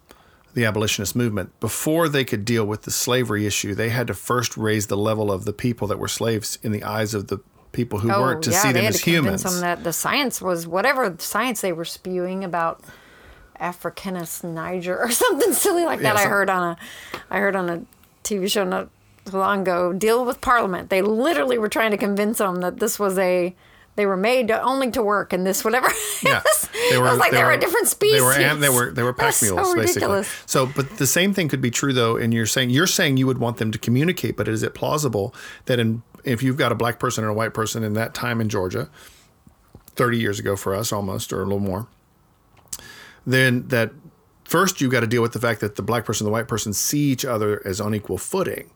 the 0.53 0.65
abolitionist 0.65 1.15
movement. 1.15 1.58
Before 1.60 2.10
they 2.10 2.25
could 2.25 2.46
deal 2.46 2.65
with 2.65 2.82
the 2.84 2.91
slavery 2.91 3.46
issue, 3.46 3.75
they 3.75 3.89
had 3.89 4.08
to 4.08 4.13
first 4.13 4.58
raise 4.58 4.88
the 4.88 4.98
level 4.98 5.32
of 5.32 5.46
the 5.46 5.53
people 5.53 5.88
that 5.88 6.00
were 6.00 6.08
slaves 6.08 6.58
in 6.63 6.72
the 6.72 6.84
eyes 6.84 7.13
of 7.13 7.27
the 7.27 7.38
people 7.74 8.00
who 8.00 8.08
weren't 8.10 8.44
to 8.44 8.51
see 8.51 8.70
Oh, 8.70 8.74
they 8.74 8.74
them 8.74 8.84
had 8.86 8.94
as 8.96 9.01
humans. 9.01 9.44
them 9.44 9.62
that 9.62 9.84
the 9.84 9.94
science 9.94 10.41
was 10.41 10.65
whatever 10.65 11.15
science 11.20 11.62
they 11.62 11.72
were 11.74 11.86
spewing 11.86 12.44
about 12.44 12.82
Africanus 13.60 14.44
Niger 14.44 14.98
or 14.98 15.12
something 15.24 15.53
silly 15.53 15.86
like 15.86 16.00
that. 16.01 16.15
Yeah, 16.15 16.22
I 16.22 16.25
heard 16.27 16.50
on 16.50 16.72
a, 16.72 16.77
I 17.29 17.38
heard 17.39 17.56
on 17.56 17.70
a 17.70 17.84
TV 18.24 18.50
show 18.50 18.63
not 18.63 18.89
long 19.34 19.62
ago. 19.62 19.94
Deal 19.94 20.24
with 20.26 20.42
Parliament. 20.42 20.90
They 20.90 21.02
literally 21.02 21.58
were 21.58 21.70
trying 21.70 21.92
to 21.92 21.98
convince 21.98 22.38
them 22.40 22.62
that 22.62 22.80
this 22.80 23.00
was 23.00 23.18
a. 23.18 23.56
They 23.96 24.06
were 24.06 24.16
made 24.18 24.52
only 24.52 24.92
to 24.92 25.02
work, 25.02 25.34
and 25.34 25.44
this 25.44 25.66
whatever. 25.66 25.90
Yeah, 26.22 26.44
they 26.92 26.98
were. 27.02 27.16
like 27.16 27.32
they 27.32 27.44
were, 27.44 27.52
a 27.52 27.60
different 27.60 27.88
species. 27.88 28.18
They 28.18 28.22
were 28.22 28.34
am- 28.34 28.60
they 28.60 28.70
were 28.70 28.92
they 28.92 29.02
were 29.02 29.12
pack 29.12 29.30
That's 29.34 29.38
so 29.38 29.56
mules 29.56 29.74
basically. 29.74 29.86
ridiculous. 30.08 30.44
So, 30.46 30.68
but 30.68 30.98
the 30.98 31.08
same 31.08 31.34
thing 31.34 31.48
could 31.50 31.62
be 31.62 31.72
true 31.72 31.94
though. 31.94 32.16
And 32.16 32.32
you're 32.32 32.46
saying 32.46 32.70
you're 32.70 32.86
saying 32.86 33.18
you 33.18 33.26
would 33.26 33.40
want 33.40 33.58
them 33.58 33.72
to 33.72 33.80
communicate, 33.80 34.38
but 34.38 34.48
is 34.48 34.62
it 34.62 34.76
plausible 34.76 35.34
that 35.66 35.80
in 35.80 36.04
if 36.24 36.44
you've 36.44 36.58
got 36.58 36.72
a 36.72 36.76
black 36.76 37.00
person 37.00 37.24
and 37.24 37.32
a 37.32 37.34
white 37.34 37.56
person 37.56 37.84
in 37.84 37.94
that 37.94 38.14
time 38.14 38.40
in 38.40 38.50
Georgia, 38.50 38.88
thirty 39.96 40.20
years 40.20 40.38
ago 40.38 40.56
for 40.56 40.76
us 40.76 40.94
almost 40.94 41.34
or 41.34 41.42
a 41.42 41.46
little 41.46 41.58
more, 41.60 41.88
then 43.26 43.68
that 43.70 43.92
first 44.44 44.80
you've 44.80 44.92
got 44.92 45.00
to 45.02 45.08
deal 45.08 45.22
with 45.24 45.34
the 45.34 45.40
fact 45.40 45.60
that 45.62 45.76
the 45.76 45.82
black 45.82 46.06
person 46.06 46.26
and 46.26 46.30
the 46.30 46.34
white 46.34 46.48
person 46.48 46.72
see 46.72 47.00
each 47.12 47.26
other 47.26 47.62
as 47.66 47.82
on 47.82 47.96
equal 47.96 48.18
footing. 48.20 48.70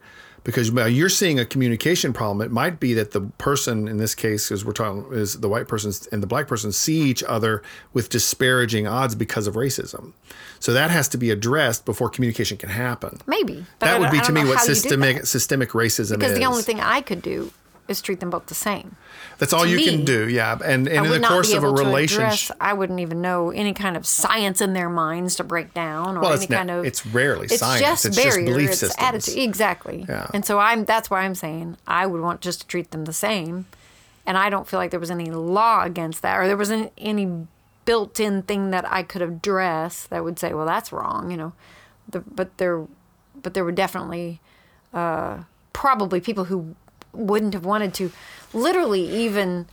Because 0.43 0.71
while 0.71 0.89
you're 0.89 1.09
seeing 1.09 1.39
a 1.39 1.45
communication 1.45 2.13
problem, 2.13 2.43
it 2.43 2.51
might 2.51 2.79
be 2.79 2.93
that 2.95 3.11
the 3.11 3.21
person 3.37 3.87
in 3.87 3.97
this 3.97 4.15
case, 4.15 4.49
because 4.49 4.65
we're 4.65 4.71
talking, 4.71 5.05
is 5.11 5.39
the 5.39 5.49
white 5.49 5.67
person 5.67 5.93
and 6.11 6.23
the 6.23 6.27
black 6.27 6.47
person 6.47 6.71
see 6.71 7.01
each 7.01 7.23
other 7.23 7.61
with 7.93 8.09
disparaging 8.09 8.87
odds 8.87 9.13
because 9.13 9.45
of 9.45 9.53
racism. 9.53 10.13
So 10.59 10.73
that 10.73 10.89
has 10.89 11.07
to 11.09 11.17
be 11.17 11.29
addressed 11.29 11.85
before 11.85 12.09
communication 12.09 12.57
can 12.57 12.69
happen. 12.69 13.19
Maybe 13.27 13.65
that 13.79 13.99
would 13.99 14.11
be 14.11 14.19
to 14.21 14.31
me 14.31 14.43
what 14.43 14.57
how 14.57 14.63
you 14.63 14.69
do 14.69 14.75
systemic 14.75 15.25
systemic 15.25 15.69
racism 15.71 16.17
Because 16.17 16.31
is. 16.33 16.39
the 16.39 16.45
only 16.45 16.63
thing 16.63 16.79
I 16.79 17.01
could 17.01 17.21
do 17.21 17.51
is 17.91 18.01
treat 18.01 18.19
them 18.19 18.31
both 18.31 18.47
the 18.47 18.55
same. 18.55 18.95
That's 19.37 19.53
all 19.53 19.63
to 19.63 19.69
you 19.69 19.77
me, 19.77 19.85
can 19.85 20.05
do, 20.05 20.27
yeah. 20.27 20.57
And, 20.63 20.87
and 20.87 21.05
in 21.05 21.21
the 21.21 21.27
course 21.27 21.53
of 21.53 21.63
a 21.63 21.69
relationship. 21.69 22.55
I 22.59 22.73
wouldn't 22.73 22.99
even 22.99 23.21
know 23.21 23.51
any 23.51 23.73
kind 23.73 23.95
of 23.95 24.07
science 24.07 24.61
in 24.61 24.73
their 24.73 24.89
minds 24.89 25.35
to 25.35 25.43
break 25.43 25.73
down, 25.73 26.17
or 26.17 26.21
Well, 26.21 26.33
any 26.33 26.47
kind 26.47 26.71
of. 26.71 26.85
it's 26.85 27.05
rarely 27.05 27.45
it's 27.45 27.59
science, 27.59 27.81
Just 27.81 28.05
it's 28.05 28.15
just 28.15 28.27
barrier, 28.27 28.45
belief 28.47 28.69
it's 28.71 28.79
systems. 28.79 29.07
attitude, 29.07 29.37
exactly. 29.43 30.05
Yeah. 30.09 30.27
And 30.33 30.43
so 30.45 30.57
I'm. 30.59 30.85
That's 30.85 31.09
why 31.09 31.21
I'm 31.21 31.35
saying 31.35 31.77
I 31.85 32.05
would 32.07 32.21
want 32.21 32.41
just 32.41 32.61
to 32.61 32.67
treat 32.67 32.91
them 32.91 33.05
the 33.05 33.13
same, 33.13 33.65
and 34.25 34.37
I 34.37 34.49
don't 34.49 34.67
feel 34.67 34.79
like 34.79 34.91
there 34.91 34.99
was 34.99 35.11
any 35.11 35.29
law 35.29 35.83
against 35.83 36.21
that, 36.23 36.37
or 36.37 36.47
there 36.47 36.57
wasn't 36.57 36.91
any 36.97 37.47
built-in 37.85 38.43
thing 38.43 38.69
that 38.71 38.85
I 38.91 39.01
could 39.03 39.21
address 39.23 40.05
that 40.07 40.23
would 40.23 40.37
say, 40.37 40.53
well, 40.53 40.67
that's 40.67 40.91
wrong, 40.91 41.31
you 41.31 41.37
know. 41.37 41.53
The, 42.07 42.19
but 42.19 42.57
there, 42.57 42.85
but 43.41 43.53
there 43.55 43.63
were 43.65 43.71
definitely 43.71 44.39
uh, 44.93 45.43
probably 45.73 46.21
people 46.21 46.45
who 46.45 46.75
wouldn't 47.13 47.53
have 47.53 47.65
wanted 47.65 47.93
to 47.95 48.11
literally 48.53 49.01
even 49.23 49.67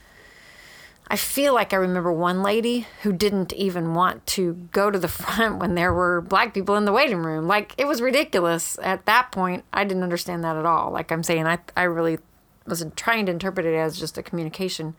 I 1.11 1.17
feel 1.17 1.55
like 1.55 1.73
I 1.73 1.77
remember 1.77 2.13
one 2.13 2.43
lady 2.43 2.87
who 3.03 3.13
didn't 3.15 3.55
even 3.55 3.95
want 3.95 4.27
to 4.27 4.53
go 4.73 4.91
to 4.91 4.99
the 4.99 5.09
front 5.23 5.59
when 5.59 5.75
there 5.75 5.93
were 5.93 6.21
black 6.21 6.53
people 6.53 6.77
in 6.77 6.85
the 6.85 6.93
waiting 6.93 7.19
room. 7.19 7.47
Like 7.47 7.75
it 7.79 7.87
was 7.87 8.03
ridiculous. 8.03 8.79
At 8.83 9.07
that 9.07 9.33
point, 9.33 9.65
I 9.73 9.85
didn't 9.85 10.03
understand 10.03 10.45
that 10.45 10.57
at 10.57 10.67
all. 10.67 10.91
Like 10.91 11.11
I'm 11.11 11.23
saying, 11.23 11.47
I 11.47 11.59
I 11.77 11.85
really 11.85 12.19
wasn't 12.67 12.97
trying 12.97 13.27
to 13.27 13.33
interpret 13.33 13.65
it 13.65 13.75
as 13.75 13.99
just 13.99 14.19
a 14.19 14.23
communication 14.23 14.95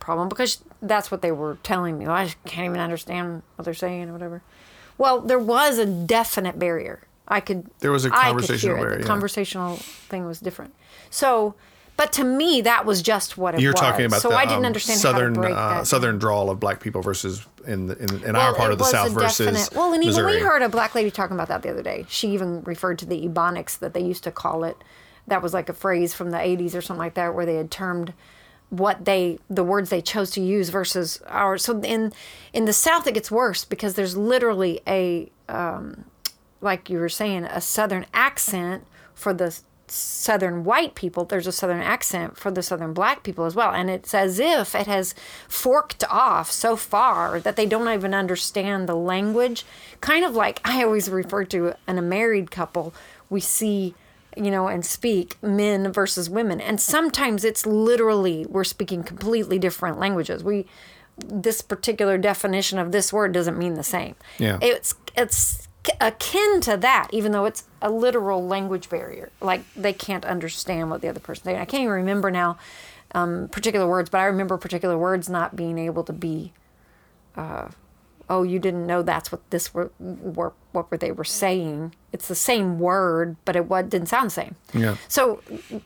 problem 0.00 0.28
because 0.28 0.62
that's 0.82 1.10
what 1.10 1.22
they 1.22 1.30
were 1.30 1.56
telling 1.62 1.98
me. 1.98 2.06
I 2.06 2.34
can't 2.44 2.66
even 2.66 2.80
understand 2.80 3.42
what 3.54 3.64
they're 3.64 3.74
saying 3.74 4.10
or 4.10 4.12
whatever. 4.12 4.42
Well, 4.98 5.20
there 5.20 5.38
was 5.38 5.78
a 5.78 5.86
definite 5.86 6.58
barrier. 6.58 7.02
I 7.26 7.40
could. 7.40 7.70
There 7.78 7.92
was 7.92 8.04
a 8.04 8.10
conversational 8.10 8.76
barrier, 8.76 8.96
The 8.96 9.02
yeah. 9.02 9.06
conversational 9.06 9.76
thing 9.76 10.26
was 10.26 10.40
different. 10.40 10.74
So, 11.10 11.54
but 11.96 12.12
to 12.14 12.24
me, 12.24 12.60
that 12.62 12.84
was 12.84 13.02
just 13.02 13.38
what 13.38 13.54
it 13.54 13.60
You're 13.60 13.72
was. 13.72 13.80
talking 13.80 14.06
about 14.06 14.20
so 14.20 14.30
the 14.30 14.36
I 14.36 14.44
didn't 14.46 14.58
um, 14.60 14.64
understand 14.66 14.98
southern 15.00 15.34
how 15.34 15.40
to 15.42 15.46
break 15.48 15.54
uh, 15.56 15.84
southern 15.84 16.18
drawl 16.18 16.50
of 16.50 16.58
black 16.60 16.80
people 16.80 17.02
versus 17.02 17.46
in 17.66 17.86
the, 17.86 17.96
in, 17.98 18.10
in 18.24 18.32
Well, 18.34 18.42
our 18.48 18.54
part 18.54 18.72
of 18.72 18.78
the 18.78 18.84
South 18.84 19.12
versus 19.12 19.46
definite- 19.46 19.76
well, 19.78 19.92
and 19.92 20.02
even 20.02 20.08
Missouri. 20.24 20.36
we 20.36 20.40
heard 20.40 20.62
a 20.62 20.68
black 20.68 20.94
lady 20.94 21.10
talking 21.10 21.36
about 21.36 21.48
that 21.48 21.62
the 21.62 21.70
other 21.70 21.82
day. 21.82 22.04
She 22.08 22.28
even 22.30 22.62
referred 22.64 22.98
to 23.00 23.06
the 23.06 23.26
ebonics 23.28 23.78
that 23.78 23.94
they 23.94 24.02
used 24.02 24.24
to 24.24 24.30
call 24.30 24.64
it. 24.64 24.76
That 25.26 25.40
was 25.42 25.54
like 25.54 25.68
a 25.68 25.72
phrase 25.72 26.12
from 26.14 26.30
the 26.30 26.36
'80s 26.38 26.74
or 26.74 26.82
something 26.82 26.98
like 26.98 27.14
that, 27.14 27.34
where 27.34 27.46
they 27.46 27.56
had 27.56 27.70
termed 27.70 28.12
what 28.70 29.04
they 29.04 29.38
the 29.48 29.62
words 29.62 29.88
they 29.90 30.02
chose 30.02 30.30
to 30.32 30.40
use 30.40 30.68
versus 30.70 31.22
ours. 31.28 31.64
So 31.64 31.80
in 31.80 32.12
in 32.52 32.64
the 32.64 32.72
South, 32.72 33.06
it 33.06 33.14
gets 33.14 33.30
worse 33.30 33.64
because 33.64 33.94
there's 33.94 34.16
literally 34.16 34.80
a 34.86 35.30
um, 35.48 36.04
like 36.60 36.90
you 36.90 36.98
were 36.98 37.08
saying 37.08 37.44
a 37.44 37.60
Southern 37.60 38.04
accent 38.12 38.84
for 39.14 39.32
the 39.32 39.56
Southern 39.94 40.64
white 40.64 40.94
people. 40.94 41.24
There's 41.24 41.46
a 41.46 41.52
Southern 41.52 41.80
accent 41.80 42.36
for 42.36 42.50
the 42.50 42.62
Southern 42.62 42.92
black 42.92 43.22
people 43.22 43.44
as 43.44 43.54
well, 43.54 43.72
and 43.72 43.88
it's 43.88 44.14
as 44.14 44.38
if 44.38 44.74
it 44.74 44.86
has 44.86 45.14
forked 45.48 46.04
off 46.10 46.50
so 46.50 46.76
far 46.76 47.40
that 47.40 47.56
they 47.56 47.66
don't 47.66 47.88
even 47.88 48.14
understand 48.14 48.88
the 48.88 48.96
language. 48.96 49.64
Kind 50.00 50.24
of 50.24 50.34
like 50.34 50.60
I 50.64 50.82
always 50.82 51.08
refer 51.08 51.44
to 51.46 51.74
in 51.86 51.98
a 51.98 52.02
married 52.02 52.50
couple, 52.50 52.94
we 53.30 53.40
see 53.40 53.94
you 54.36 54.50
know, 54.50 54.66
and 54.66 54.84
speak 54.84 55.40
men 55.42 55.92
versus 55.92 56.28
women. 56.28 56.60
And 56.60 56.80
sometimes 56.80 57.44
it's 57.44 57.66
literally 57.66 58.46
we're 58.46 58.64
speaking 58.64 59.04
completely 59.04 59.60
different 59.60 60.00
languages. 60.00 60.42
We 60.42 60.66
this 61.16 61.62
particular 61.62 62.18
definition 62.18 62.78
of 62.78 62.90
this 62.90 63.12
word 63.12 63.32
doesn't 63.32 63.56
mean 63.56 63.74
the 63.74 63.84
same. 63.84 64.16
Yeah. 64.38 64.58
It's 64.60 64.94
it's 65.16 65.63
akin 66.00 66.60
to 66.62 66.76
that, 66.76 67.08
even 67.12 67.32
though 67.32 67.44
it's 67.44 67.64
a 67.82 67.90
literal 67.90 68.46
language 68.46 68.88
barrier. 68.88 69.30
Like 69.40 69.62
they 69.74 69.92
can't 69.92 70.24
understand 70.24 70.90
what 70.90 71.00
the 71.00 71.08
other 71.08 71.20
person 71.20 71.44
saying. 71.44 71.58
I 71.58 71.64
can't 71.64 71.82
even 71.82 71.94
remember 71.94 72.30
now 72.30 72.58
um, 73.14 73.48
particular 73.48 73.86
words, 73.86 74.10
but 74.10 74.18
I 74.18 74.24
remember 74.24 74.58
particular 74.58 74.98
words 74.98 75.28
not 75.28 75.56
being 75.56 75.78
able 75.78 76.04
to 76.04 76.12
be. 76.12 76.52
Uh, 77.36 77.68
oh, 78.28 78.42
you 78.42 78.58
didn't 78.58 78.86
know 78.86 79.02
that's 79.02 79.30
what 79.32 79.48
this 79.50 79.72
were, 79.74 79.90
were 79.98 80.52
what 80.74 80.90
were 80.90 80.96
they 80.98 81.12
were 81.12 81.24
saying. 81.24 81.94
It's 82.12 82.28
the 82.28 82.34
same 82.36 82.78
word, 82.78 83.36
but 83.44 83.56
it 83.56 83.68
what 83.68 83.88
didn't 83.90 84.08
sound 84.08 84.26
the 84.26 84.34
same. 84.34 84.54
Yeah. 84.72 84.96
So 85.08 85.40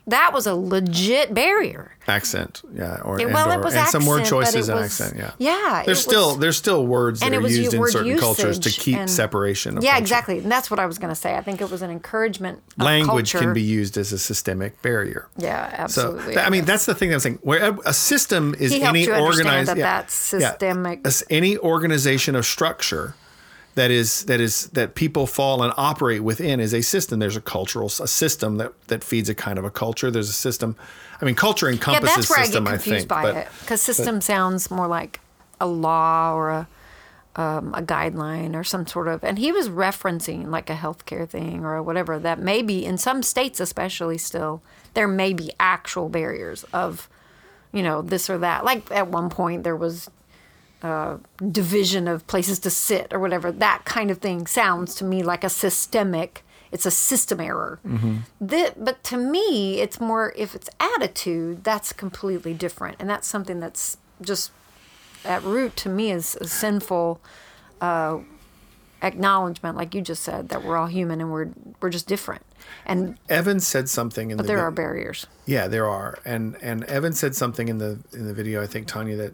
that 0.05 0.31
was 0.33 0.45
a 0.45 0.53
legit 0.53 1.33
barrier. 1.33 1.95
accent, 2.07 2.63
yeah, 2.73 2.97
or 3.03 3.19
It- 3.19 3.25
and, 3.25 3.33
well, 3.35 3.51
or- 3.51 3.53
it 3.59 3.63
was 3.63 3.75
and 3.75 3.87
some 3.87 4.05
word 4.07 4.25
choices 4.25 4.67
and 4.67 4.79
accent, 4.79 5.15
yeah. 5.15 5.31
yeah, 5.37 5.83
There's 5.85 5.99
still 6.01 6.29
was- 6.29 6.37
there's 6.39 6.57
still 6.57 6.85
words 6.87 7.19
that 7.19 7.31
are 7.31 7.41
used 7.41 7.73
in 7.73 7.87
certain 7.87 8.17
cultures 8.17 8.57
to 8.59 8.69
keep 8.71 8.97
and- 8.97 9.09
separation 9.09 9.77
of 9.77 9.83
Yeah, 9.83 9.91
culture. 9.91 10.01
exactly. 10.03 10.39
And 10.39 10.51
that's 10.51 10.71
what 10.71 10.79
I 10.79 10.87
was 10.87 10.97
going 10.97 11.09
to 11.13 11.15
say. 11.15 11.35
I 11.35 11.41
think 11.41 11.61
it 11.61 11.69
was 11.69 11.83
an 11.83 11.91
encouragement. 11.91 12.61
Language 12.79 13.31
culture. 13.31 13.45
can 13.45 13.53
be 13.53 13.61
used 13.61 13.95
as 13.97 14.11
a 14.11 14.17
systemic 14.17 14.81
barrier. 14.81 15.27
Yeah, 15.37 15.69
absolutely. 15.77 16.33
th- 16.33 16.45
I 16.45 16.49
mean, 16.49 16.65
that's 16.65 16.85
the 16.87 16.95
thing 16.95 17.09
that 17.09 17.15
I'm 17.15 17.19
saying. 17.21 17.39
Where 17.43 17.63
a- 17.71 17.77
a 17.85 17.93
system 17.93 18.55
is 18.59 18.71
any 18.73 19.07
organized 19.07 19.69
that 19.69 19.77
yeah, 19.77 19.97
that's 20.01 20.33
yeah. 20.33 20.49
systemic. 20.51 21.01
As 21.05 21.23
any 21.29 21.57
organization 21.59 22.35
of 22.35 22.45
structure 22.45 23.13
that 23.75 23.91
is 23.91 24.25
that 24.25 24.39
is 24.39 24.67
that 24.67 24.95
people 24.95 25.27
fall 25.27 25.63
and 25.63 25.73
operate 25.77 26.23
within 26.23 26.59
is 26.59 26.73
a 26.73 26.81
system. 26.81 27.19
There's 27.19 27.37
a 27.37 27.41
cultural 27.41 27.87
a 27.87 28.07
system 28.07 28.57
that 28.57 28.79
that 28.87 29.03
feeds 29.03 29.29
a 29.29 29.35
kind 29.35 29.57
of 29.57 29.65
a 29.65 29.71
culture. 29.71 30.11
There's 30.11 30.29
a 30.29 30.33
system. 30.33 30.75
I 31.21 31.25
mean, 31.25 31.35
culture 31.35 31.69
encompasses 31.69 32.09
yeah, 32.09 32.15
that's 32.15 32.29
where 32.29 32.43
system. 32.45 32.67
I 32.67 32.71
get 32.71 32.75
confused 32.83 32.97
think, 32.99 33.09
by 33.09 33.21
but 33.23 33.35
it 33.35 33.47
because 33.61 33.81
system 33.81 34.21
sounds 34.21 34.71
more 34.71 34.87
like 34.87 35.19
a 35.59 35.67
law 35.67 36.33
or 36.33 36.49
a 36.49 36.67
um, 37.35 37.73
a 37.73 37.81
guideline 37.81 38.55
or 38.55 38.63
some 38.63 38.85
sort 38.85 39.07
of. 39.07 39.23
And 39.23 39.39
he 39.39 39.51
was 39.51 39.69
referencing 39.69 40.47
like 40.49 40.69
a 40.69 40.75
healthcare 40.75 41.27
thing 41.27 41.63
or 41.63 41.81
whatever 41.81 42.19
that 42.19 42.39
maybe 42.39 42.85
in 42.85 42.97
some 42.97 43.23
states, 43.23 43.59
especially 43.59 44.17
still, 44.17 44.61
there 44.93 45.07
may 45.07 45.33
be 45.33 45.51
actual 45.59 46.09
barriers 46.09 46.65
of, 46.73 47.07
you 47.71 47.81
know, 47.81 48.01
this 48.01 48.29
or 48.29 48.37
that. 48.39 48.65
Like 48.65 48.91
at 48.91 49.07
one 49.07 49.29
point 49.29 49.63
there 49.63 49.75
was 49.75 50.09
uh, 50.81 51.17
division 51.51 52.07
of 52.07 52.25
places 52.27 52.59
to 52.59 52.69
sit 52.69 53.13
or 53.13 53.19
whatever. 53.19 53.51
That 53.51 53.83
kind 53.85 54.09
of 54.11 54.19
thing 54.19 54.47
sounds 54.47 54.95
to 54.95 55.03
me 55.03 55.23
like 55.23 55.43
a 55.43 55.49
systemic. 55.49 56.43
It's 56.71 56.85
a 56.85 56.91
system 56.91 57.39
error. 57.39 57.79
Thi- 58.45 58.69
but 58.77 59.03
to 59.05 59.17
me, 59.17 59.79
it's 59.81 59.99
more 59.99 60.33
if 60.37 60.53
it's 60.55 60.69
attitude. 60.79 61.63
That's 61.63 61.91
completely 61.93 62.53
different, 62.53 62.97
and 62.99 63.09
that's 63.09 63.27
something 63.27 63.59
that's 63.59 63.97
just 64.21 64.51
at 65.25 65.43
root 65.43 65.75
to 65.77 65.89
me 65.89 66.11
is 66.11 66.37
a 66.39 66.47
sinful 66.47 67.19
uh, 67.81 68.19
acknowledgement, 69.01 69.77
like 69.77 69.93
you 69.95 70.01
just 70.01 70.23
said, 70.23 70.49
that 70.49 70.63
we're 70.63 70.77
all 70.77 70.87
human 70.87 71.19
and 71.21 71.31
we're 71.31 71.49
we're 71.81 71.89
just 71.89 72.07
different. 72.07 72.43
And 72.85 73.17
Evan 73.29 73.59
said 73.59 73.89
something 73.89 74.31
in 74.31 74.37
but 74.37 74.43
the 74.43 74.47
there 74.47 74.57
vi- 74.57 74.63
are 74.63 74.71
barriers. 74.71 75.25
Yeah, 75.45 75.67
there 75.67 75.87
are, 75.87 76.19
and 76.25 76.55
and 76.61 76.83
Evan 76.85 77.13
said 77.13 77.35
something 77.35 77.67
in 77.67 77.77
the 77.79 77.99
in 78.13 78.27
the 78.27 78.33
video. 78.33 78.61
I 78.61 78.67
think 78.67 78.87
Tanya 78.87 79.15
that 79.17 79.33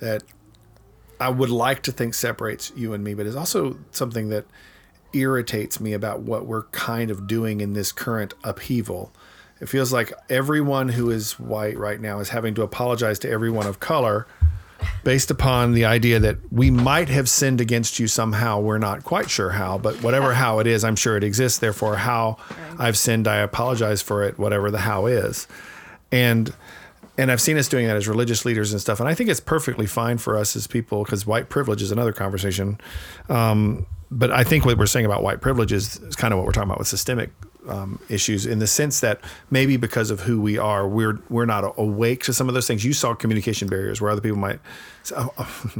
that 0.00 0.22
I 1.20 1.28
would 1.28 1.50
like 1.50 1.82
to 1.84 1.92
think 1.92 2.14
separates 2.14 2.72
you 2.76 2.92
and 2.92 3.02
me, 3.02 3.14
but 3.14 3.26
is 3.26 3.36
also 3.36 3.78
something 3.90 4.28
that 4.30 4.44
irritates 5.12 5.80
me 5.80 5.92
about 5.92 6.20
what 6.20 6.46
we're 6.46 6.64
kind 6.64 7.10
of 7.10 7.26
doing 7.26 7.60
in 7.60 7.72
this 7.72 7.92
current 7.92 8.34
upheaval. 8.44 9.12
It 9.60 9.68
feels 9.68 9.92
like 9.92 10.12
everyone 10.28 10.90
who 10.90 11.10
is 11.10 11.38
white 11.38 11.78
right 11.78 12.00
now 12.00 12.18
is 12.18 12.28
having 12.28 12.54
to 12.56 12.62
apologize 12.62 13.18
to 13.20 13.30
everyone 13.30 13.66
of 13.66 13.80
color 13.80 14.26
based 15.04 15.30
upon 15.30 15.72
the 15.72 15.84
idea 15.84 16.18
that 16.18 16.36
we 16.52 16.70
might 16.70 17.08
have 17.08 17.28
sinned 17.28 17.60
against 17.60 17.98
you 17.98 18.06
somehow. 18.06 18.60
We're 18.60 18.76
not 18.76 19.04
quite 19.04 19.30
sure 19.30 19.50
how, 19.50 19.78
but 19.78 20.02
whatever 20.02 20.34
how 20.34 20.58
it 20.58 20.66
is, 20.66 20.84
I'm 20.84 20.96
sure 20.96 21.16
it 21.16 21.24
exists. 21.24 21.58
Therefore, 21.58 21.96
how 21.96 22.36
I've 22.78 22.98
sinned, 22.98 23.26
I 23.26 23.36
apologize 23.36 24.02
for 24.02 24.22
it, 24.24 24.38
whatever 24.38 24.70
the 24.70 24.78
how 24.78 25.06
is. 25.06 25.48
And 26.12 26.54
and 27.18 27.30
I've 27.32 27.40
seen 27.40 27.56
us 27.58 27.68
doing 27.68 27.86
that 27.86 27.96
as 27.96 28.06
religious 28.08 28.44
leaders 28.44 28.72
and 28.72 28.80
stuff. 28.80 29.00
And 29.00 29.08
I 29.08 29.14
think 29.14 29.30
it's 29.30 29.40
perfectly 29.40 29.86
fine 29.86 30.18
for 30.18 30.36
us 30.36 30.56
as 30.56 30.66
people 30.66 31.04
because 31.04 31.26
white 31.26 31.48
privilege 31.48 31.82
is 31.82 31.90
another 31.90 32.12
conversation. 32.12 32.78
Um, 33.28 33.86
but 34.10 34.30
I 34.30 34.44
think 34.44 34.64
what 34.64 34.78
we're 34.78 34.86
saying 34.86 35.06
about 35.06 35.22
white 35.22 35.40
privilege 35.40 35.72
is, 35.72 35.96
is 35.98 36.14
kind 36.14 36.32
of 36.32 36.38
what 36.38 36.46
we're 36.46 36.52
talking 36.52 36.68
about 36.70 36.78
with 36.78 36.88
systemic 36.88 37.30
um, 37.68 37.98
issues 38.08 38.46
in 38.46 38.60
the 38.60 38.66
sense 38.68 39.00
that 39.00 39.20
maybe 39.50 39.76
because 39.76 40.12
of 40.12 40.20
who 40.20 40.40
we 40.40 40.56
are, 40.58 40.86
we're 40.86 41.18
we're 41.28 41.46
not 41.46 41.74
awake 41.76 42.22
to 42.24 42.32
some 42.32 42.46
of 42.48 42.54
those 42.54 42.66
things. 42.68 42.84
You 42.84 42.92
saw 42.92 43.14
communication 43.14 43.66
barriers 43.68 44.00
where 44.00 44.10
other 44.12 44.20
people 44.20 44.38
might. 44.38 44.60
Say, 45.02 45.16
oh, 45.18 45.32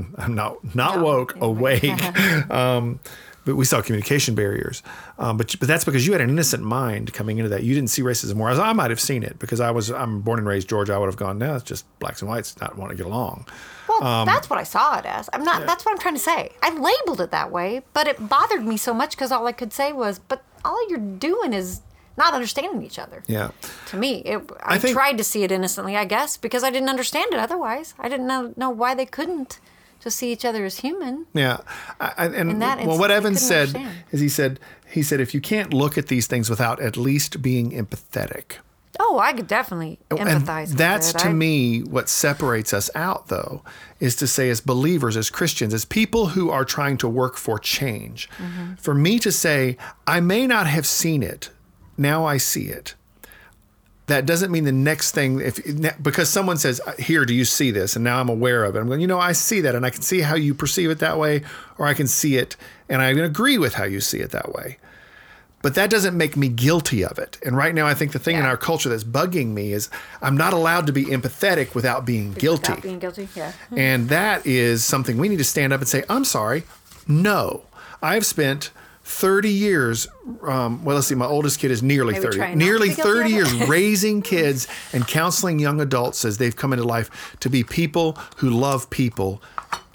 I'm 0.18 0.35
not 0.35 0.75
not 0.75 0.96
No. 0.96 1.05
woke, 1.05 1.37
awake. 1.40 1.85
um, 2.51 2.99
but 3.46 3.56
we 3.56 3.64
saw 3.64 3.80
communication 3.80 4.35
barriers. 4.35 4.82
Um, 5.18 5.38
but 5.38 5.54
but 5.59 5.66
that's 5.68 5.85
because 5.87 6.06
you 6.06 6.12
had 6.12 6.20
an 6.20 6.28
innocent 6.28 6.62
mind 6.62 7.14
coming 7.14 7.38
into 7.38 7.48
that. 7.48 7.62
You 7.62 7.74
didn't 7.74 7.88
see 7.88 8.02
racism, 8.02 8.35
whereas 8.35 8.59
I 8.59 8.74
might 8.74 8.90
have 8.90 9.00
seen 9.00 9.22
it 9.22 9.38
because 9.38 9.61
I 9.61 9.70
was 9.70 9.90
I'm 9.90 10.20
born 10.20 10.38
and 10.38 10.46
raised 10.46 10.68
Georgia. 10.68 10.92
I 10.92 10.98
would 10.98 11.06
have 11.06 11.16
gone, 11.16 11.38
no, 11.38 11.54
it's 11.54 11.64
just 11.64 11.87
blacks 12.00 12.20
and 12.20 12.28
whites 12.28 12.61
not 12.61 12.76
want 12.76 12.90
to 12.90 12.96
get 12.96 13.06
along. 13.06 13.46
Well, 13.88 14.04
Um, 14.04 14.26
that's 14.26 14.50
what 14.50 14.59
I 14.59 14.64
saw 14.64 14.98
it 14.98 15.06
as. 15.06 15.30
I'm 15.32 15.44
not. 15.44 15.64
That's 15.66 15.87
what 15.87 15.92
I'm 15.92 15.98
trying 15.98 16.14
to 16.16 16.20
say. 16.20 16.50
I 16.61 16.70
labeled 16.70 17.20
it 17.22 17.30
that 17.30 17.50
way, 17.50 17.80
but 17.94 18.06
it 18.06 18.28
bothered 18.28 18.64
me 18.66 18.76
so 18.76 18.92
much 18.92 19.12
because 19.12 19.32
all 19.32 19.46
I 19.46 19.52
could 19.52 19.72
say 19.72 19.92
was, 19.92 20.18
"But 20.18 20.42
all 20.64 20.87
you're 20.90 20.98
doing 20.98 21.52
is 21.54 21.80
not 22.18 22.35
understanding 22.35 22.82
each 22.82 22.98
other." 22.98 23.22
Yeah. 23.28 23.50
To 23.90 23.96
me, 23.96 24.22
it, 24.24 24.50
I, 24.62 24.74
I 24.74 24.78
think- 24.78 24.92
tried 24.94 25.18
to 25.18 25.24
see 25.24 25.44
it 25.44 25.52
innocently, 25.52 25.96
I 25.96 26.04
guess, 26.04 26.37
because 26.37 26.64
I 26.64 26.70
didn't 26.70 26.88
understand 26.88 27.32
it. 27.32 27.38
Otherwise, 27.38 27.94
I 27.98 28.09
didn't 28.09 28.26
know, 28.26 28.52
know 28.56 28.70
why 28.70 28.94
they 28.96 29.06
couldn't 29.06 29.61
just 30.00 30.16
see 30.18 30.32
each 30.32 30.44
other 30.44 30.64
as 30.64 30.80
human. 30.80 31.26
Yeah, 31.35 31.59
I, 32.00 32.12
I- 32.18 32.26
and 32.26 32.61
that 32.62 32.87
well, 32.87 32.98
what 32.98 33.11
Evan 33.11 33.35
said 33.37 33.68
understand. 33.68 33.96
is 34.12 34.20
he 34.20 34.28
said 34.28 34.61
he 34.88 35.02
said 35.02 35.20
if 35.20 35.35
you 35.35 35.40
can't 35.40 35.72
look 35.74 35.98
at 35.98 36.06
these 36.09 36.26
things 36.26 36.48
without 36.50 36.80
at 36.80 36.96
least 36.96 37.42
being 37.42 37.70
empathetic, 37.72 38.59
Oh, 38.98 39.18
I 39.18 39.32
could 39.35 39.46
definitely 39.46 39.98
and 40.11 40.20
empathize. 40.20 40.68
with 40.68 40.78
that's 40.78 41.12
to 41.14 41.28
I- 41.28 41.32
me 41.32 41.80
what 41.82 42.09
separates 42.09 42.72
us 42.72 42.88
out, 42.94 43.28
though, 43.28 43.62
is 44.00 44.16
to 44.16 44.26
say 44.26 44.48
as 44.48 44.61
believers, 44.62 45.16
as 45.18 45.28
Christians, 45.28 45.74
as 45.74 45.85
people 45.85 46.28
who 46.28 46.48
are 46.50 46.64
trying 46.64 46.96
to 46.98 47.09
work 47.09 47.37
for 47.37 47.59
change. 47.59 48.28
Mm-hmm. 48.38 48.74
For 48.76 48.94
me 48.94 49.18
to 49.18 49.30
say 49.32 49.76
I 50.06 50.20
may 50.20 50.46
not 50.46 50.66
have 50.66 50.87
seen 50.87 51.22
it, 51.22 51.50
now 51.98 52.24
I 52.24 52.38
see 52.38 52.66
it. 52.68 52.94
That 54.07 54.25
doesn't 54.25 54.53
mean 54.53 54.64
the 54.64 54.73
next 54.73 55.12
thing 55.12 55.40
if 55.40 55.61
because 56.01 56.29
someone 56.29 56.59
says 56.59 56.81
uh, 56.87 56.95
here 56.97 57.25
do 57.25 57.35
you 57.35 57.45
see 57.45 57.73
this 57.73 57.97
and 57.97 58.05
now 58.05 58.21
I'm 58.21 58.29
aware 58.29 58.62
of 58.62 58.77
it 58.77 58.79
I'm 58.79 58.87
going 58.87 59.01
you 59.01 59.09
know 59.09 59.19
I 59.19 59.33
see 59.33 59.61
that 59.62 59.75
and 59.75 59.85
I 59.85 59.90
can 59.90 60.03
see 60.03 60.21
how 60.21 60.37
you 60.37 60.55
perceive 60.55 60.90
it 60.90 61.01
that 61.01 61.19
way 61.19 61.42
or 61.77 61.88
I 61.88 61.95
can 61.95 62.07
see 62.07 62.37
it 62.37 62.57
and 62.88 63.03
I 63.03 63.11
agree 63.11 63.59
with 63.59 63.75
how 63.75 63.83
you 63.83 64.01
see 64.01 64.21
it 64.21 64.31
that 64.31 64.53
way 64.53 64.79
but 65.66 65.75
that 65.75 65.90
doesn't 65.90 66.16
make 66.16 66.37
me 66.37 66.49
guilty 66.49 67.05
of 67.05 67.19
it. 67.19 67.38
And 67.45 67.57
right 67.57 67.75
now, 67.75 67.88
I 67.88 67.95
think 67.95 68.12
the 68.12 68.21
thing 68.21 68.37
in 68.37 68.45
our 68.45 68.57
culture 68.57 68.88
that's 68.88 69.03
bugging 69.03 69.49
me 69.49 69.73
is 69.73 69.90
I'm 70.23 70.37
not 70.37 70.53
allowed 70.53 70.87
to 70.87 70.92
be 70.92 71.07
empathetic 71.07 71.75
without 71.75 72.05
being 72.05 72.33
guilty. 72.35 72.71
Without 72.71 72.83
being 72.85 72.99
guilty, 73.01 73.29
yeah. 73.35 73.51
And 73.77 74.09
that 74.09 74.47
is 74.47 74.85
something 74.85 75.16
we 75.16 75.29
need 75.29 75.38
to 75.38 75.45
stand 75.45 75.73
up 75.73 75.81
and 75.81 75.88
say, 75.88 76.05
I'm 76.09 76.25
sorry. 76.25 76.62
No. 77.09 77.64
I've 78.01 78.25
spent 78.25 78.71
30 79.07 79.51
years, 79.53 80.09
um, 80.42 80.85
well, 80.85 80.97
let's 80.97 81.07
see, 81.07 81.14
my 81.14 81.27
oldest 81.27 81.61
kid 81.61 81.71
is 81.71 81.81
nearly 81.81 82.14
Maybe 82.14 82.25
30, 82.25 82.37
try 82.37 82.47
not 82.49 82.53
to 82.53 82.59
nearly 82.59 82.90
30 82.90 83.31
years 83.31 83.55
raising 83.69 84.21
kids 84.21 84.66
and 84.92 85.07
counseling 85.07 85.61
young 85.61 85.81
adults 85.81 86.25
as 86.25 86.38
they've 86.38 86.57
come 86.57 86.73
into 86.73 86.85
life 86.85 87.37
to 87.38 87.49
be 87.49 87.62
people 87.62 88.19
who 88.38 88.51
love 88.51 88.90
people 88.90 89.40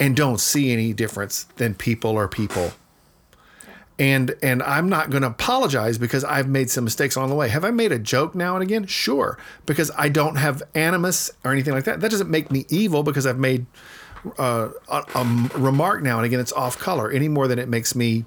and 0.00 0.16
don't 0.16 0.40
see 0.40 0.72
any 0.72 0.94
difference 0.94 1.44
than 1.56 1.74
people 1.74 2.16
are 2.16 2.26
people. 2.26 2.72
And 3.98 4.34
and 4.42 4.62
I'm 4.62 4.88
not 4.88 5.10
going 5.10 5.22
to 5.22 5.28
apologize 5.28 5.98
because 5.98 6.24
I've 6.24 6.48
made 6.48 6.70
some 6.70 6.82
mistakes 6.82 7.14
along 7.14 7.28
the 7.28 7.36
way. 7.36 7.50
Have 7.50 7.66
I 7.66 7.70
made 7.70 7.92
a 7.92 7.98
joke 7.98 8.34
now 8.34 8.56
and 8.56 8.62
again? 8.62 8.86
Sure, 8.86 9.38
because 9.66 9.90
I 9.98 10.08
don't 10.08 10.36
have 10.36 10.62
animus 10.74 11.30
or 11.44 11.52
anything 11.52 11.74
like 11.74 11.84
that. 11.84 12.00
That 12.00 12.10
doesn't 12.10 12.30
make 12.30 12.50
me 12.50 12.64
evil 12.70 13.02
because 13.02 13.26
I've 13.26 13.38
made 13.38 13.66
uh, 14.38 14.70
a, 14.88 15.04
a 15.14 15.50
remark 15.58 16.02
now 16.02 16.16
and 16.16 16.24
again. 16.24 16.40
It's 16.40 16.54
off 16.54 16.78
color 16.78 17.10
any 17.10 17.28
more 17.28 17.46
than 17.46 17.58
it 17.58 17.68
makes 17.68 17.94
me 17.94 18.24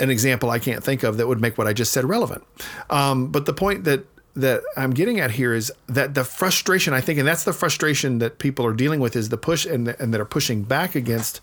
an 0.00 0.10
example 0.10 0.50
I 0.50 0.58
can't 0.58 0.82
think 0.82 1.02
of 1.02 1.16
that 1.18 1.26
would 1.26 1.40
make 1.40 1.56
what 1.56 1.66
I 1.66 1.72
just 1.72 1.92
said 1.92 2.04
relevant. 2.04 2.44
Um, 2.90 3.28
but 3.28 3.46
the 3.46 3.52
point 3.52 3.84
that 3.84 4.06
that 4.36 4.62
I'm 4.76 4.92
getting 4.92 5.20
at 5.20 5.30
here 5.30 5.54
is 5.54 5.72
that 5.86 6.14
the 6.14 6.24
frustration 6.24 6.92
I 6.92 7.00
think, 7.00 7.20
and 7.20 7.28
that's 7.28 7.44
the 7.44 7.52
frustration 7.52 8.18
that 8.18 8.40
people 8.40 8.66
are 8.66 8.72
dealing 8.72 8.98
with, 8.98 9.14
is 9.14 9.28
the 9.28 9.36
push 9.36 9.64
and 9.64 9.88
and 9.88 10.12
that 10.12 10.20
are 10.20 10.24
pushing 10.26 10.62
back 10.62 10.94
against 10.94 11.40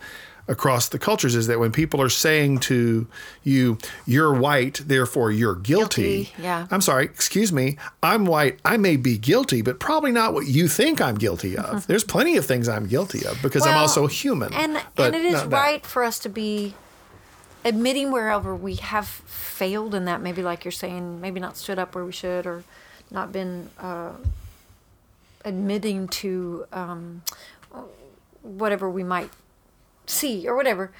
across 0.47 0.89
the 0.89 0.99
cultures 0.99 1.35
is 1.35 1.47
that 1.47 1.59
when 1.59 1.71
people 1.71 2.01
are 2.01 2.09
saying 2.09 2.59
to 2.59 3.07
you, 3.43 3.77
"You're 4.05 4.33
white, 4.33 4.81
therefore 4.85 5.31
you're 5.31 5.55
guilty." 5.55 6.23
Guilty, 6.23 6.33
yeah. 6.41 6.67
I'm 6.71 6.81
sorry, 6.81 7.05
excuse 7.05 7.53
me. 7.53 7.77
I'm 8.03 8.25
white. 8.25 8.59
I 8.65 8.77
may 8.77 8.97
be 8.97 9.17
guilty, 9.17 9.61
but 9.61 9.79
probably 9.79 10.11
not 10.11 10.33
what 10.33 10.47
you 10.47 10.67
think 10.67 10.99
I'm 11.01 11.15
guilty 11.15 11.57
of. 11.57 11.87
There's 11.87 12.03
plenty 12.03 12.37
of 12.37 12.45
things 12.45 12.67
I'm 12.67 12.87
guilty 12.87 13.25
of 13.25 13.41
because 13.41 13.65
I'm 13.65 13.77
also 13.77 14.07
human. 14.07 14.53
And 14.53 14.81
and 14.97 15.15
it 15.15 15.25
is 15.25 15.43
right 15.45 15.85
for 15.85 16.03
us 16.03 16.19
to 16.19 16.29
be 16.29 16.75
admitting 17.63 18.11
wherever 18.11 18.55
we 18.55 18.75
have 18.75 19.07
failed 19.07 19.93
in 19.95 20.05
that. 20.05 20.21
Maybe 20.21 20.41
like 20.41 20.65
you're 20.65 20.71
saying, 20.71 21.21
maybe 21.21 21.39
not 21.39 21.57
stood 21.57 21.79
up 21.79 21.95
where 21.95 22.05
we 22.05 22.11
should, 22.11 22.45
or 22.45 22.63
not 23.09 23.31
been 23.31 23.69
uh, 23.79 24.13
admitting 25.45 26.07
to 26.07 26.65
um, 26.71 27.21
whatever 28.41 28.89
we 28.89 29.03
might 29.03 29.29
see 30.05 30.47
or 30.47 30.55
whatever. 30.55 30.91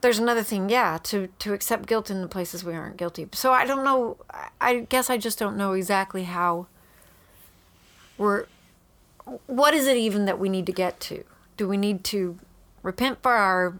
There's 0.00 0.18
another 0.18 0.42
thing, 0.42 0.68
yeah, 0.68 0.98
to 1.04 1.28
to 1.38 1.52
accept 1.52 1.86
guilt 1.86 2.10
in 2.10 2.22
the 2.22 2.28
places 2.28 2.64
we 2.64 2.74
aren't 2.74 2.96
guilty. 2.96 3.28
So 3.32 3.52
I 3.52 3.64
don't 3.64 3.84
know. 3.84 4.16
I- 4.60 4.86
guess 4.88 5.08
I 5.10 5.16
just 5.16 5.38
don't 5.38 5.56
know 5.56 5.72
exactly 5.74 6.24
how 6.24 6.66
we're 8.18 8.46
what 9.46 9.74
is 9.74 9.86
it 9.86 9.96
even 9.96 10.24
that 10.24 10.38
we 10.38 10.48
need 10.48 10.66
to 10.66 10.72
get 10.72 10.98
to? 11.00 11.24
Do 11.56 11.68
we 11.68 11.76
need 11.76 12.02
to 12.04 12.38
repent 12.82 13.22
for 13.22 13.32
our, 13.32 13.74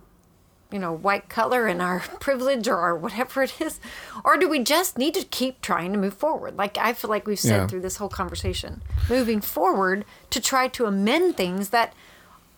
you 0.73 0.79
know, 0.79 0.93
white 0.93 1.29
color 1.29 1.67
and 1.67 1.83
our 1.83 2.01
privilege 2.21 2.67
or 2.69 2.77
our 2.79 2.97
whatever 2.97 3.43
it 3.43 3.61
is? 3.61 3.81
Or 4.25 4.37
do 4.37 4.49
we 4.49 4.61
just 4.61 4.99
need 4.99 5.15
to 5.15 5.25
keep 5.25 5.61
trying 5.61 5.93
to 5.93 5.99
move 5.99 6.15
forward? 6.15 6.57
Like 6.57 6.79
I 6.79 6.93
feel 6.93 7.11
like 7.11 7.27
we've 7.27 7.39
said 7.39 7.57
Yeah. 7.63 7.67
through 7.67 7.81
this 7.83 7.97
whole 7.97 8.09
conversation, 8.09 8.83
moving 9.09 9.41
forward 9.41 10.05
to 10.31 10.41
try 10.41 10.69
to 10.69 10.87
amend 10.87 11.37
things 11.37 11.71
that 11.71 11.93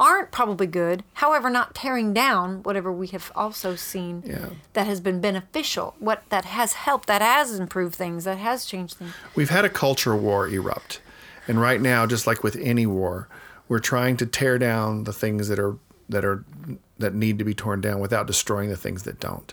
aren't 0.00 0.33
probably 0.33 0.66
good, 0.66 1.05
however, 1.14 1.48
not 1.48 1.72
tearing 1.74 2.12
down 2.12 2.62
whatever 2.64 2.90
we 2.92 3.07
have 3.09 3.31
also 3.37 3.77
seen 3.77 4.22
Yeah. 4.27 4.46
that 4.72 4.87
has 4.88 5.00
been 5.00 5.20
beneficial, 5.20 5.94
what 6.00 6.24
that 6.31 6.44
has 6.46 6.72
helped, 6.72 7.07
that 7.07 7.22
has 7.22 7.57
improved 7.59 7.94
things, 7.94 8.24
that 8.24 8.38
has 8.38 8.64
changed 8.64 8.96
things. 8.96 9.12
We've 9.37 9.50
had 9.50 9.64
a 9.64 9.68
culture 9.68 10.16
war 10.16 10.48
erupt. 10.48 11.00
And 11.46 11.61
right 11.61 11.81
now, 11.81 12.07
just 12.07 12.27
like 12.27 12.42
with 12.42 12.57
any 12.57 12.87
war, 12.87 13.29
we're 13.68 13.79
trying 13.79 14.16
to 14.16 14.27
tear 14.27 14.59
down 14.59 15.05
the 15.05 15.12
things 15.12 15.46
that 15.48 15.59
are 15.61 15.77
that 16.08 16.24
are 16.24 16.44
that 16.98 17.14
need 17.14 17.38
to 17.38 17.44
be 17.44 17.54
torn 17.54 17.80
down 17.80 18.00
without 18.00 18.26
destroying 18.26 18.68
the 18.68 18.76
things 18.76 19.02
that 19.04 19.20
don't. 19.20 19.52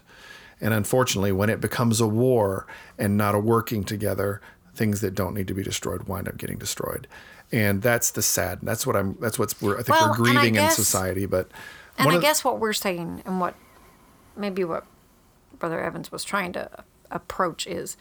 And 0.59 0.73
unfortunately, 0.73 1.31
when 1.31 1.49
it 1.49 1.59
becomes 1.59 1.99
a 1.99 2.07
war 2.07 2.67
and 2.97 3.17
not 3.17 3.33
a 3.33 3.39
working 3.39 3.83
together, 3.83 4.41
things 4.75 5.01
that 5.01 5.15
don't 5.15 5.33
need 5.33 5.47
to 5.47 5.53
be 5.53 5.63
destroyed 5.63 6.03
wind 6.03 6.27
up 6.27 6.37
getting 6.37 6.57
destroyed. 6.57 7.07
And 7.51 7.81
that's 7.81 8.11
the 8.11 8.21
sad. 8.21 8.59
That's 8.61 8.85
what 8.85 8.95
I'm. 8.95 9.17
That's 9.19 9.37
what's. 9.37 9.59
We're, 9.61 9.79
I 9.79 9.83
think 9.83 9.89
Well, 9.99 10.09
we're 10.09 10.15
grieving 10.15 10.55
in 10.55 10.71
society. 10.71 11.25
But 11.25 11.49
And 11.97 12.09
I 12.09 12.17
guess 12.19 12.43
what 12.43 12.59
we're 12.59 12.73
saying 12.73 13.23
and 13.25 13.41
what 13.41 13.55
maybe 14.37 14.63
what 14.63 14.85
Brother 15.59 15.81
Evans 15.81 16.11
was 16.11 16.23
trying 16.23 16.53
to 16.53 16.69
approach 17.09 17.67
is 17.67 17.97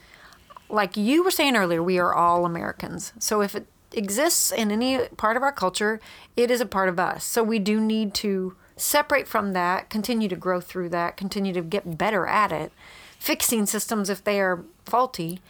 like 0.68 0.96
you 0.96 1.24
were 1.24 1.30
saying 1.30 1.56
earlier, 1.56 1.82
we 1.82 1.98
are 1.98 2.14
all 2.14 2.46
Americans. 2.46 3.12
So 3.18 3.42
if 3.42 3.54
it 3.54 3.66
exists 3.92 4.52
in 4.52 4.70
any 4.70 4.98
part 5.16 5.36
of 5.36 5.42
our 5.42 5.52
culture, 5.52 6.00
it 6.36 6.50
is 6.50 6.60
a 6.60 6.66
part 6.66 6.88
of 6.88 6.98
us. 6.98 7.24
So 7.24 7.42
we 7.42 7.58
do 7.58 7.80
need 7.80 8.14
to 8.14 8.54
separate 8.76 9.28
from 9.28 9.52
that, 9.52 9.90
continue 9.90 10.28
to 10.28 10.36
grow 10.36 10.60
through 10.60 10.88
that, 10.90 11.16
continue 11.16 11.52
to 11.52 11.62
get 11.62 11.98
better 11.98 12.26
at 12.26 12.52
it, 12.52 12.72
fixing 13.18 13.66
systems 13.66 14.08
if 14.08 14.24
they 14.24 14.40
are 14.40 14.64
faulty, 14.86 15.40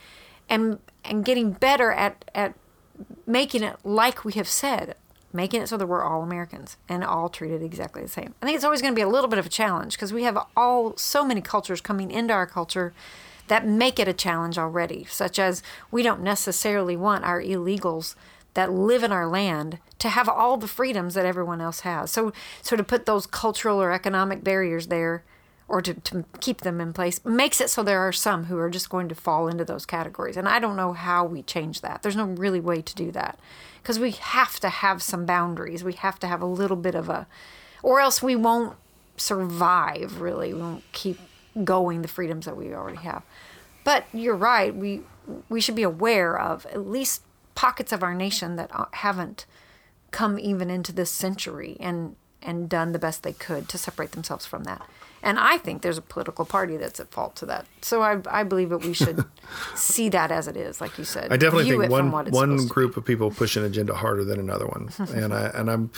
and 0.48 0.78
and 1.04 1.24
getting 1.24 1.52
better 1.52 1.92
at 1.92 2.24
at 2.34 2.54
making 3.26 3.62
it 3.62 3.76
like 3.84 4.24
we 4.24 4.32
have 4.32 4.48
said, 4.48 4.96
making 5.32 5.62
it 5.62 5.68
so 5.68 5.76
that 5.76 5.86
we're 5.86 6.04
all 6.04 6.22
Americans 6.22 6.76
and 6.88 7.04
all 7.04 7.28
treated 7.28 7.62
exactly 7.62 8.02
the 8.02 8.08
same. 8.08 8.34
I 8.42 8.46
think 8.46 8.56
it's 8.56 8.64
always 8.64 8.82
going 8.82 8.92
to 8.92 8.98
be 8.98 9.02
a 9.02 9.08
little 9.08 9.28
bit 9.28 9.38
of 9.38 9.46
a 9.46 9.50
challenge 9.50 9.94
because 9.94 10.12
we 10.12 10.24
have 10.24 10.38
all 10.56 10.96
so 10.96 11.24
many 11.24 11.40
cultures 11.40 11.80
coming 11.80 12.10
into 12.10 12.34
our 12.34 12.46
culture 12.46 12.92
that 13.50 13.66
make 13.66 13.98
it 13.98 14.06
a 14.06 14.12
challenge 14.12 14.56
already, 14.56 15.04
such 15.10 15.36
as 15.36 15.60
we 15.90 16.04
don't 16.04 16.22
necessarily 16.22 16.96
want 16.96 17.24
our 17.24 17.42
illegals 17.42 18.14
that 18.54 18.72
live 18.72 19.02
in 19.02 19.10
our 19.10 19.26
land 19.26 19.80
to 19.98 20.08
have 20.08 20.28
all 20.28 20.56
the 20.56 20.68
freedoms 20.68 21.14
that 21.14 21.26
everyone 21.26 21.60
else 21.60 21.80
has. 21.80 22.12
So 22.12 22.32
so 22.62 22.76
to 22.76 22.84
put 22.84 23.06
those 23.06 23.26
cultural 23.26 23.82
or 23.82 23.90
economic 23.90 24.44
barriers 24.44 24.86
there 24.86 25.24
or 25.66 25.82
to, 25.82 25.94
to 25.94 26.24
keep 26.38 26.60
them 26.60 26.80
in 26.80 26.92
place 26.92 27.24
makes 27.24 27.60
it 27.60 27.70
so 27.70 27.82
there 27.82 27.98
are 27.98 28.12
some 28.12 28.44
who 28.44 28.56
are 28.56 28.70
just 28.70 28.88
going 28.88 29.08
to 29.08 29.16
fall 29.16 29.48
into 29.48 29.64
those 29.64 29.84
categories. 29.84 30.36
And 30.36 30.48
I 30.48 30.60
don't 30.60 30.76
know 30.76 30.92
how 30.92 31.24
we 31.24 31.42
change 31.42 31.80
that. 31.80 32.02
There's 32.02 32.14
no 32.14 32.26
really 32.26 32.60
way 32.60 32.80
to 32.82 32.94
do 32.94 33.10
that 33.10 33.36
because 33.82 33.98
we 33.98 34.12
have 34.12 34.60
to 34.60 34.68
have 34.68 35.02
some 35.02 35.26
boundaries. 35.26 35.82
We 35.82 35.94
have 35.94 36.20
to 36.20 36.28
have 36.28 36.40
a 36.40 36.46
little 36.46 36.76
bit 36.76 36.94
of 36.94 37.08
a, 37.08 37.26
or 37.82 37.98
else 37.98 38.22
we 38.22 38.36
won't 38.36 38.76
survive 39.16 40.20
really. 40.20 40.54
We 40.54 40.60
won't 40.60 40.84
keep 40.92 41.18
going 41.64 42.02
the 42.02 42.08
freedoms 42.08 42.46
that 42.46 42.56
we 42.56 42.72
already 42.72 42.98
have. 42.98 43.22
But 43.84 44.04
you're 44.12 44.36
right. 44.36 44.74
We 44.74 45.02
we 45.48 45.60
should 45.60 45.76
be 45.76 45.82
aware 45.82 46.38
of 46.38 46.66
at 46.66 46.86
least 46.86 47.22
pockets 47.54 47.92
of 47.92 48.02
our 48.02 48.14
nation 48.14 48.56
that 48.56 48.70
haven't 48.92 49.46
come 50.10 50.38
even 50.38 50.70
into 50.70 50.92
this 50.92 51.10
century 51.10 51.76
and 51.80 52.16
and 52.42 52.68
done 52.68 52.92
the 52.92 52.98
best 52.98 53.22
they 53.22 53.32
could 53.32 53.68
to 53.68 53.78
separate 53.78 54.12
themselves 54.12 54.46
from 54.46 54.64
that. 54.64 54.88
And 55.22 55.38
I 55.38 55.58
think 55.58 55.82
there's 55.82 55.98
a 55.98 56.02
political 56.02 56.46
party 56.46 56.78
that's 56.78 56.98
at 56.98 57.10
fault 57.10 57.36
to 57.36 57.46
that. 57.46 57.66
So 57.82 58.00
I, 58.02 58.20
I 58.30 58.42
believe 58.42 58.70
that 58.70 58.78
we 58.78 58.94
should 58.94 59.22
see 59.74 60.08
that 60.08 60.32
as 60.32 60.48
it 60.48 60.56
is, 60.56 60.80
like 60.80 60.96
you 60.96 61.04
said. 61.04 61.30
I 61.30 61.36
definitely 61.36 61.70
think 61.70 61.90
one 61.90 62.10
one 62.10 62.66
group 62.66 62.96
of 62.96 63.04
people 63.04 63.30
push 63.30 63.56
an 63.56 63.64
agenda 63.64 63.94
harder 63.94 64.24
than 64.24 64.40
another 64.40 64.66
one, 64.66 64.88
and 65.14 65.34
I 65.34 65.50
and 65.54 65.70
I'm 65.70 65.90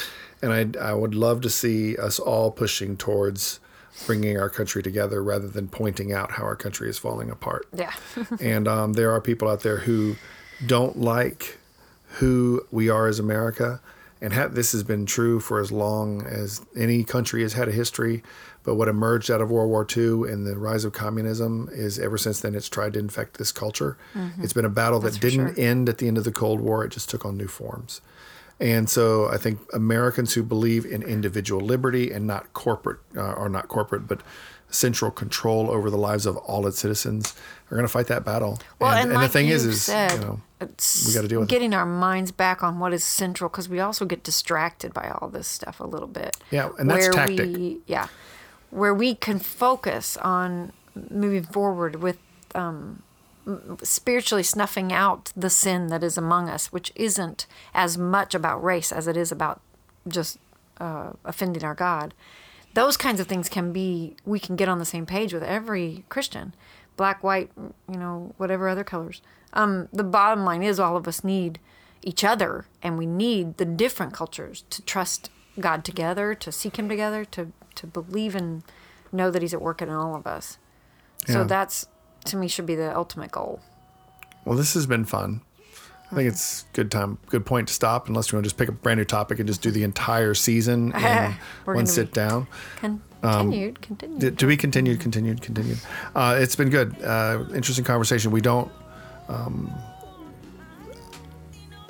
and 0.43 0.77
I 0.77 0.91
I 0.91 0.95
would 0.95 1.15
love 1.15 1.41
to 1.43 1.51
see 1.51 1.97
us 1.97 2.19
all 2.19 2.51
pushing 2.51 2.97
towards 2.97 3.61
bringing 4.07 4.39
our 4.39 4.49
country 4.51 4.83
together 4.83 5.23
rather 5.23 5.49
than 5.49 5.69
pointing 5.69 6.13
out 6.13 6.33
how 6.33 6.45
our 6.45 6.57
country 6.57 6.89
is 6.89 6.99
falling 6.99 7.31
apart. 7.31 7.67
Yeah. 7.75 7.93
and 8.41 8.67
um, 8.67 8.95
there 8.95 9.11
are 9.13 9.21
people 9.21 9.49
out 9.49 9.61
there 9.61 9.79
who 9.79 10.17
don't 10.67 10.99
like 10.99 11.59
who 12.19 12.67
we 12.71 12.89
are 12.89 13.07
as 13.07 13.19
America, 13.19 13.81
and 14.21 14.33
ha- 14.35 14.49
this 14.49 14.73
has 14.73 14.83
been 14.83 15.07
true 15.07 15.41
for 15.41 15.59
as 15.61 15.73
long 15.73 16.23
as 16.27 16.61
any 16.77 17.05
country 17.05 17.43
has 17.43 17.55
had 17.55 17.69
a 17.69 17.73
history. 17.73 18.23
But 18.65 18.77
what 18.77 18.87
emerged 18.87 19.29
out 19.29 19.41
of 19.41 19.51
World 19.51 19.71
War 19.71 19.85
II 19.97 20.31
and 20.31 20.47
the 20.47 20.57
rise 20.57 20.85
of 20.85 20.93
communism 20.93 21.69
is 21.73 21.99
ever 21.99 22.17
since 22.17 22.39
then 22.41 22.55
it's 22.55 22.69
tried 22.69 22.93
to 22.93 23.01
infect 23.01 23.39
this 23.39 23.51
culture. 23.51 23.97
It's 24.41 24.53
been 24.53 24.65
a 24.65 24.69
battle 24.69 25.01
that 25.01 25.15
Mm-hmm. 25.15 25.21
That's 25.21 25.35
for 25.35 25.41
didn't 25.43 25.55
sure. 25.57 25.65
end 25.65 25.89
at 25.89 25.99
the 25.99 26.07
end 26.07 26.17
of 26.17 26.23
the 26.23 26.31
Cold 26.31 26.61
War; 26.61 26.85
it 26.85 26.91
just 26.91 27.11
took 27.11 27.25
on 27.27 27.37
new 27.37 27.49
forms. 27.49 28.01
And 28.61 28.89
so 28.89 29.29
I 29.29 29.39
think 29.39 29.61
Americans 29.73 30.35
who 30.35 30.43
believe 30.43 30.85
in 30.85 31.03
individual 31.03 31.61
liberty 31.61 32.13
and 32.13 32.27
not 32.27 32.53
corporate, 32.53 33.01
uh, 33.17 33.33
or 33.33 33.49
not 33.49 33.69
corporate, 33.69 34.07
but 34.07 34.23
central 34.75 35.11
control 35.11 35.71
over 35.71 35.91
the 35.91 35.99
lives 35.99 36.27
of 36.27 36.37
all 36.39 36.67
its 36.67 36.79
citizens 36.79 37.35
are 37.71 37.77
going 37.77 37.87
to 37.87 37.93
fight 37.93 38.07
that 38.07 38.25
battle. 38.25 38.59
Well, 38.79 38.93
and, 38.93 39.11
and, 39.11 39.15
like 39.15 39.29
the 39.29 39.33
thing 39.33 39.49
is, 39.49 39.65
is 39.65 39.83
said, 39.83 40.13
you 40.13 40.19
know, 40.19 40.41
we 40.61 41.15
gotta 41.15 41.29
deal 41.29 41.41
with 41.41 41.49
it. 41.49 41.51
getting 41.51 41.75
our 41.75 41.87
minds 41.87 42.31
back 42.31 42.63
on 42.63 42.79
what 42.79 42.93
is 42.93 43.05
central 43.05 43.51
because 43.51 43.69
we 43.69 43.81
also 43.81 44.05
get 44.05 44.23
distracted 44.23 44.95
by 44.95 45.11
all 45.21 45.29
this 45.29 45.49
stuff 45.49 45.81
a 45.81 45.87
little 45.87 46.09
bit. 46.09 46.37
Yeah, 46.51 46.71
and 46.79 46.89
that's 46.91 47.05
where 47.05 47.13
tactic. 47.13 47.57
We, 47.57 47.81
yeah, 47.87 48.09
where 48.71 48.95
we 48.95 49.15
can 49.15 49.39
focus 49.39 50.17
on 50.19 50.73
moving 51.11 51.45
forward 51.45 51.97
with 51.97 52.19
um, 52.55 53.03
spiritually 53.83 54.43
snuffing 54.43 54.93
out 54.93 55.33
the 55.37 55.51
sin 55.51 55.89
that 55.89 56.03
is 56.03 56.17
among 56.17 56.49
us, 56.49 56.73
which 56.73 56.93
isn't 56.95 57.47
as 57.75 57.99
much 57.99 58.35
about 58.35 58.63
race 58.63 58.93
as 58.93 59.07
it 59.07 59.17
is 59.17 59.33
about 59.33 59.61
just 60.07 60.39
uh, 60.79 61.11
offending 61.25 61.65
our 61.65 61.75
God. 61.75 62.15
Those 62.75 62.97
kinds 62.97 63.21
of 63.21 63.27
things 63.27 63.49
can 63.49 63.73
be, 63.73 64.17
we 64.25 64.39
can 64.39 64.57
get 64.57 64.69
on 64.69 64.79
the 64.79 64.85
same 64.85 65.07
page 65.07 65.33
with 65.33 65.43
every 65.43 66.05
Christian. 66.09 66.55
black, 66.97 67.23
white, 67.23 67.51
you 67.57 67.99
know, 67.99 68.35
whatever 68.37 68.69
other 68.69 68.85
colors. 68.85 69.23
Um, 69.53 69.89
the 69.93 70.05
bottom 70.05 70.45
line 70.45 70.63
is 70.63 70.79
all 70.79 70.97
of 70.97 71.09
us 71.09 71.25
need 71.25 71.59
each 72.03 72.25
other 72.25 72.67
and 72.83 72.99
we 72.99 73.07
need 73.07 73.57
the 73.57 73.65
different 73.65 74.13
cultures 74.13 74.65
to 74.71 74.83
trust 74.83 75.31
God 75.61 75.85
together, 75.85 76.35
to 76.35 76.51
seek 76.53 76.79
Him 76.79 76.89
together, 76.89 77.25
to, 77.27 77.53
to 77.75 77.87
believe 77.87 78.35
and 78.35 78.63
know 79.11 79.31
that 79.31 79.43
He's 79.43 79.55
at 79.55 79.61
work 79.61 79.83
in 79.83 79.91
all 79.91 80.15
of 80.15 80.27
us. 80.27 80.59
So 81.27 81.45
that's, 81.45 81.87
to 82.27 82.37
me, 82.37 82.49
should 82.49 82.67
be 82.67 82.75
the 82.75 82.97
ultimate 82.97 83.31
goal. 83.31 83.61
Well, 84.45 84.57
this 84.57 84.75
has 84.75 84.87
been 84.87 85.05
fun. 85.05 85.41
I 86.11 86.15
think 86.15 86.29
it's 86.29 86.67
good 86.75 86.91
time, 86.91 87.17
good 87.29 87.47
point 87.47 87.69
to 87.69 87.75
stop. 87.75 88.09
Unless 88.09 88.31
you 88.31 88.37
want 88.37 88.45
to 88.45 88.49
just 88.49 88.59
pick 88.59 88.69
a 88.69 88.73
brand 88.73 88.99
new 88.99 89.05
topic 89.05 89.39
and 89.39 89.47
just 89.47 89.63
do 89.63 89.71
the 89.71 89.83
entire 89.83 90.35
season 90.35 90.93
in 90.97 91.35
one 91.65 91.87
sit 91.87 92.13
down. 92.13 92.47
Continued, 92.81 93.81
continued. 93.81 94.21
To 94.21 94.31
to 94.31 94.47
be 94.47 94.57
continued, 94.57 95.01
continued, 95.01 95.41
continued. 95.41 95.79
Uh, 96.15 96.37
it's 96.39 96.55
been 96.55 96.69
good. 96.69 97.01
Uh, 97.03 97.45
interesting 97.55 97.85
conversation. 97.85 98.31
We 98.31 98.43
don't. 98.43 98.71
Um, 99.29 99.73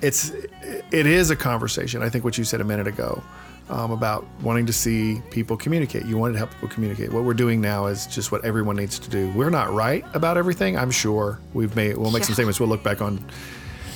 it's 0.03 0.31
it 0.31 1.07
is 1.07 1.31
a 1.31 1.37
conversation. 1.37 2.03
I 2.03 2.09
think 2.09 2.23
what 2.25 2.39
you 2.39 2.45
said 2.45 2.61
a 2.61 2.65
minute 2.65 2.87
ago 2.87 3.23
um, 3.71 3.91
about 3.91 4.27
wanting 4.43 4.67
to 4.67 4.73
see 4.73 5.23
people 5.31 5.57
communicate. 5.57 6.05
You 6.05 6.19
wanted 6.19 6.35
to 6.35 6.39
help 6.39 6.51
people 6.53 6.69
communicate. 6.69 7.13
What 7.13 7.25
we're 7.25 7.35
doing 7.35 7.61
now 7.61 7.87
is 7.87 8.07
just 8.07 8.33
what 8.33 8.45
everyone 8.45 8.77
needs 8.77 8.99
to 8.99 9.11
do. 9.11 9.31
We're 9.33 9.51
not 9.51 9.73
right 9.73 10.05
about 10.15 10.37
everything. 10.37 10.77
I'm 10.77 10.91
sure 10.91 11.39
we've 11.55 11.75
made. 11.77 11.97
We'll 11.97 12.11
make 12.11 12.25
some 12.25 12.35
statements. 12.35 12.61
We'll 12.61 12.69
look 12.69 12.83
back 12.83 13.01
on 13.01 13.25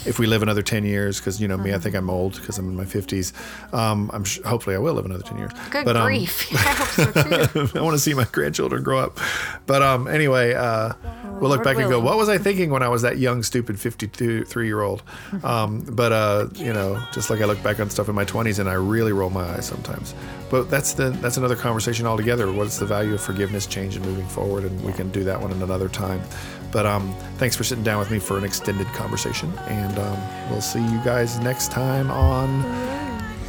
if 0.07 0.19
we 0.19 0.27
live 0.27 0.43
another 0.43 0.63
10 0.63 0.85
years 0.85 1.19
because 1.21 1.41
you 1.41 1.49
know 1.49 1.57
me 1.57 1.75
i 1.75 1.79
think 1.79 1.95
i'm 1.95 2.09
old 2.11 2.35
because 2.35 2.59
i'm 2.59 2.69
in 2.69 2.77
my 2.77 2.85
50s 2.85 3.33
um, 3.75 4.11
i'm 4.15 4.25
sh- 4.25 4.41
hopefully 4.45 4.77
i 4.77 4.79
will 4.79 4.95
live 4.95 5.05
another 5.05 5.23
10 5.23 5.39
years 5.39 5.53
Good 5.71 5.85
But, 5.85 5.97
um, 5.97 6.07
grief. 6.07 6.47
I 6.53 6.57
hope 6.57 6.89
so 6.89 7.67
too. 7.67 7.69
I 7.79 7.83
want 7.83 7.95
to 7.95 7.99
see 7.99 8.15
my 8.15 8.25
grandchildren 8.25 8.83
grow 8.83 8.99
up. 8.99 9.19
But 9.67 9.83
um, 9.83 10.07
anyway, 10.07 10.55
uh, 10.55 10.93
we'll 11.41 11.51
look 11.51 11.59
Lord 11.59 11.65
back 11.65 11.77
and 11.79 11.89
go, 11.91 11.99
what 12.01 12.17
was 12.17 12.29
I 12.29 12.39
thinking 12.39 12.71
when 12.71 12.83
I 12.83 12.89
was 12.89 13.03
that 13.03 13.19
young, 13.19 13.43
stupid 13.43 13.79
53 13.81 14.67
year 14.67 14.81
old? 14.83 15.03
Um, 15.43 15.81
but, 15.91 16.13
uh, 16.13 16.47
you 16.55 16.73
know, 16.73 17.03
just 17.13 17.31
like 17.31 17.41
I 17.41 17.45
look 17.47 17.63
back 17.63 17.81
on 17.81 17.91
stuff 17.91 18.09
in 18.09 18.15
my 18.15 18.25
20s 18.25 18.59
and 18.59 18.69
I 18.69 18.75
really 18.75 19.13
roll 19.13 19.31
my 19.31 19.43
eyes 19.43 19.67
sometimes. 19.67 20.15
But 20.51 20.71
that's 20.71 20.93
the 20.93 21.11
that's 21.11 21.37
another 21.37 21.57
conversation 21.57 22.07
altogether. 22.07 22.53
What's 22.53 22.79
the 22.79 22.87
value 22.87 23.15
of 23.15 23.21
forgiveness, 23.21 23.67
change, 23.67 23.97
and 23.97 24.05
moving 24.05 24.29
forward? 24.29 24.63
And 24.65 24.81
we 24.85 24.93
can 24.93 25.11
do 25.11 25.25
that 25.25 25.41
one 25.41 25.51
in 25.51 25.61
another 25.63 25.89
time. 25.89 26.23
But 26.71 26.87
um, 26.87 27.15
thanks 27.39 27.57
for 27.57 27.65
sitting 27.65 27.83
down 27.85 27.99
with 27.99 28.11
me 28.11 28.19
for 28.21 28.39
an 28.39 28.45
extended 28.45 28.87
conversation. 28.89 29.53
And 29.67 29.96
um, 29.99 30.21
we'll 30.51 30.61
see 30.61 30.83
you 30.83 30.99
guys 31.05 31.39
next 31.41 31.71
time 31.71 32.11
on 32.11 32.65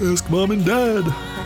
Ask 0.02 0.30
Mom 0.30 0.52
and 0.52 0.66
Dad. 0.66 1.37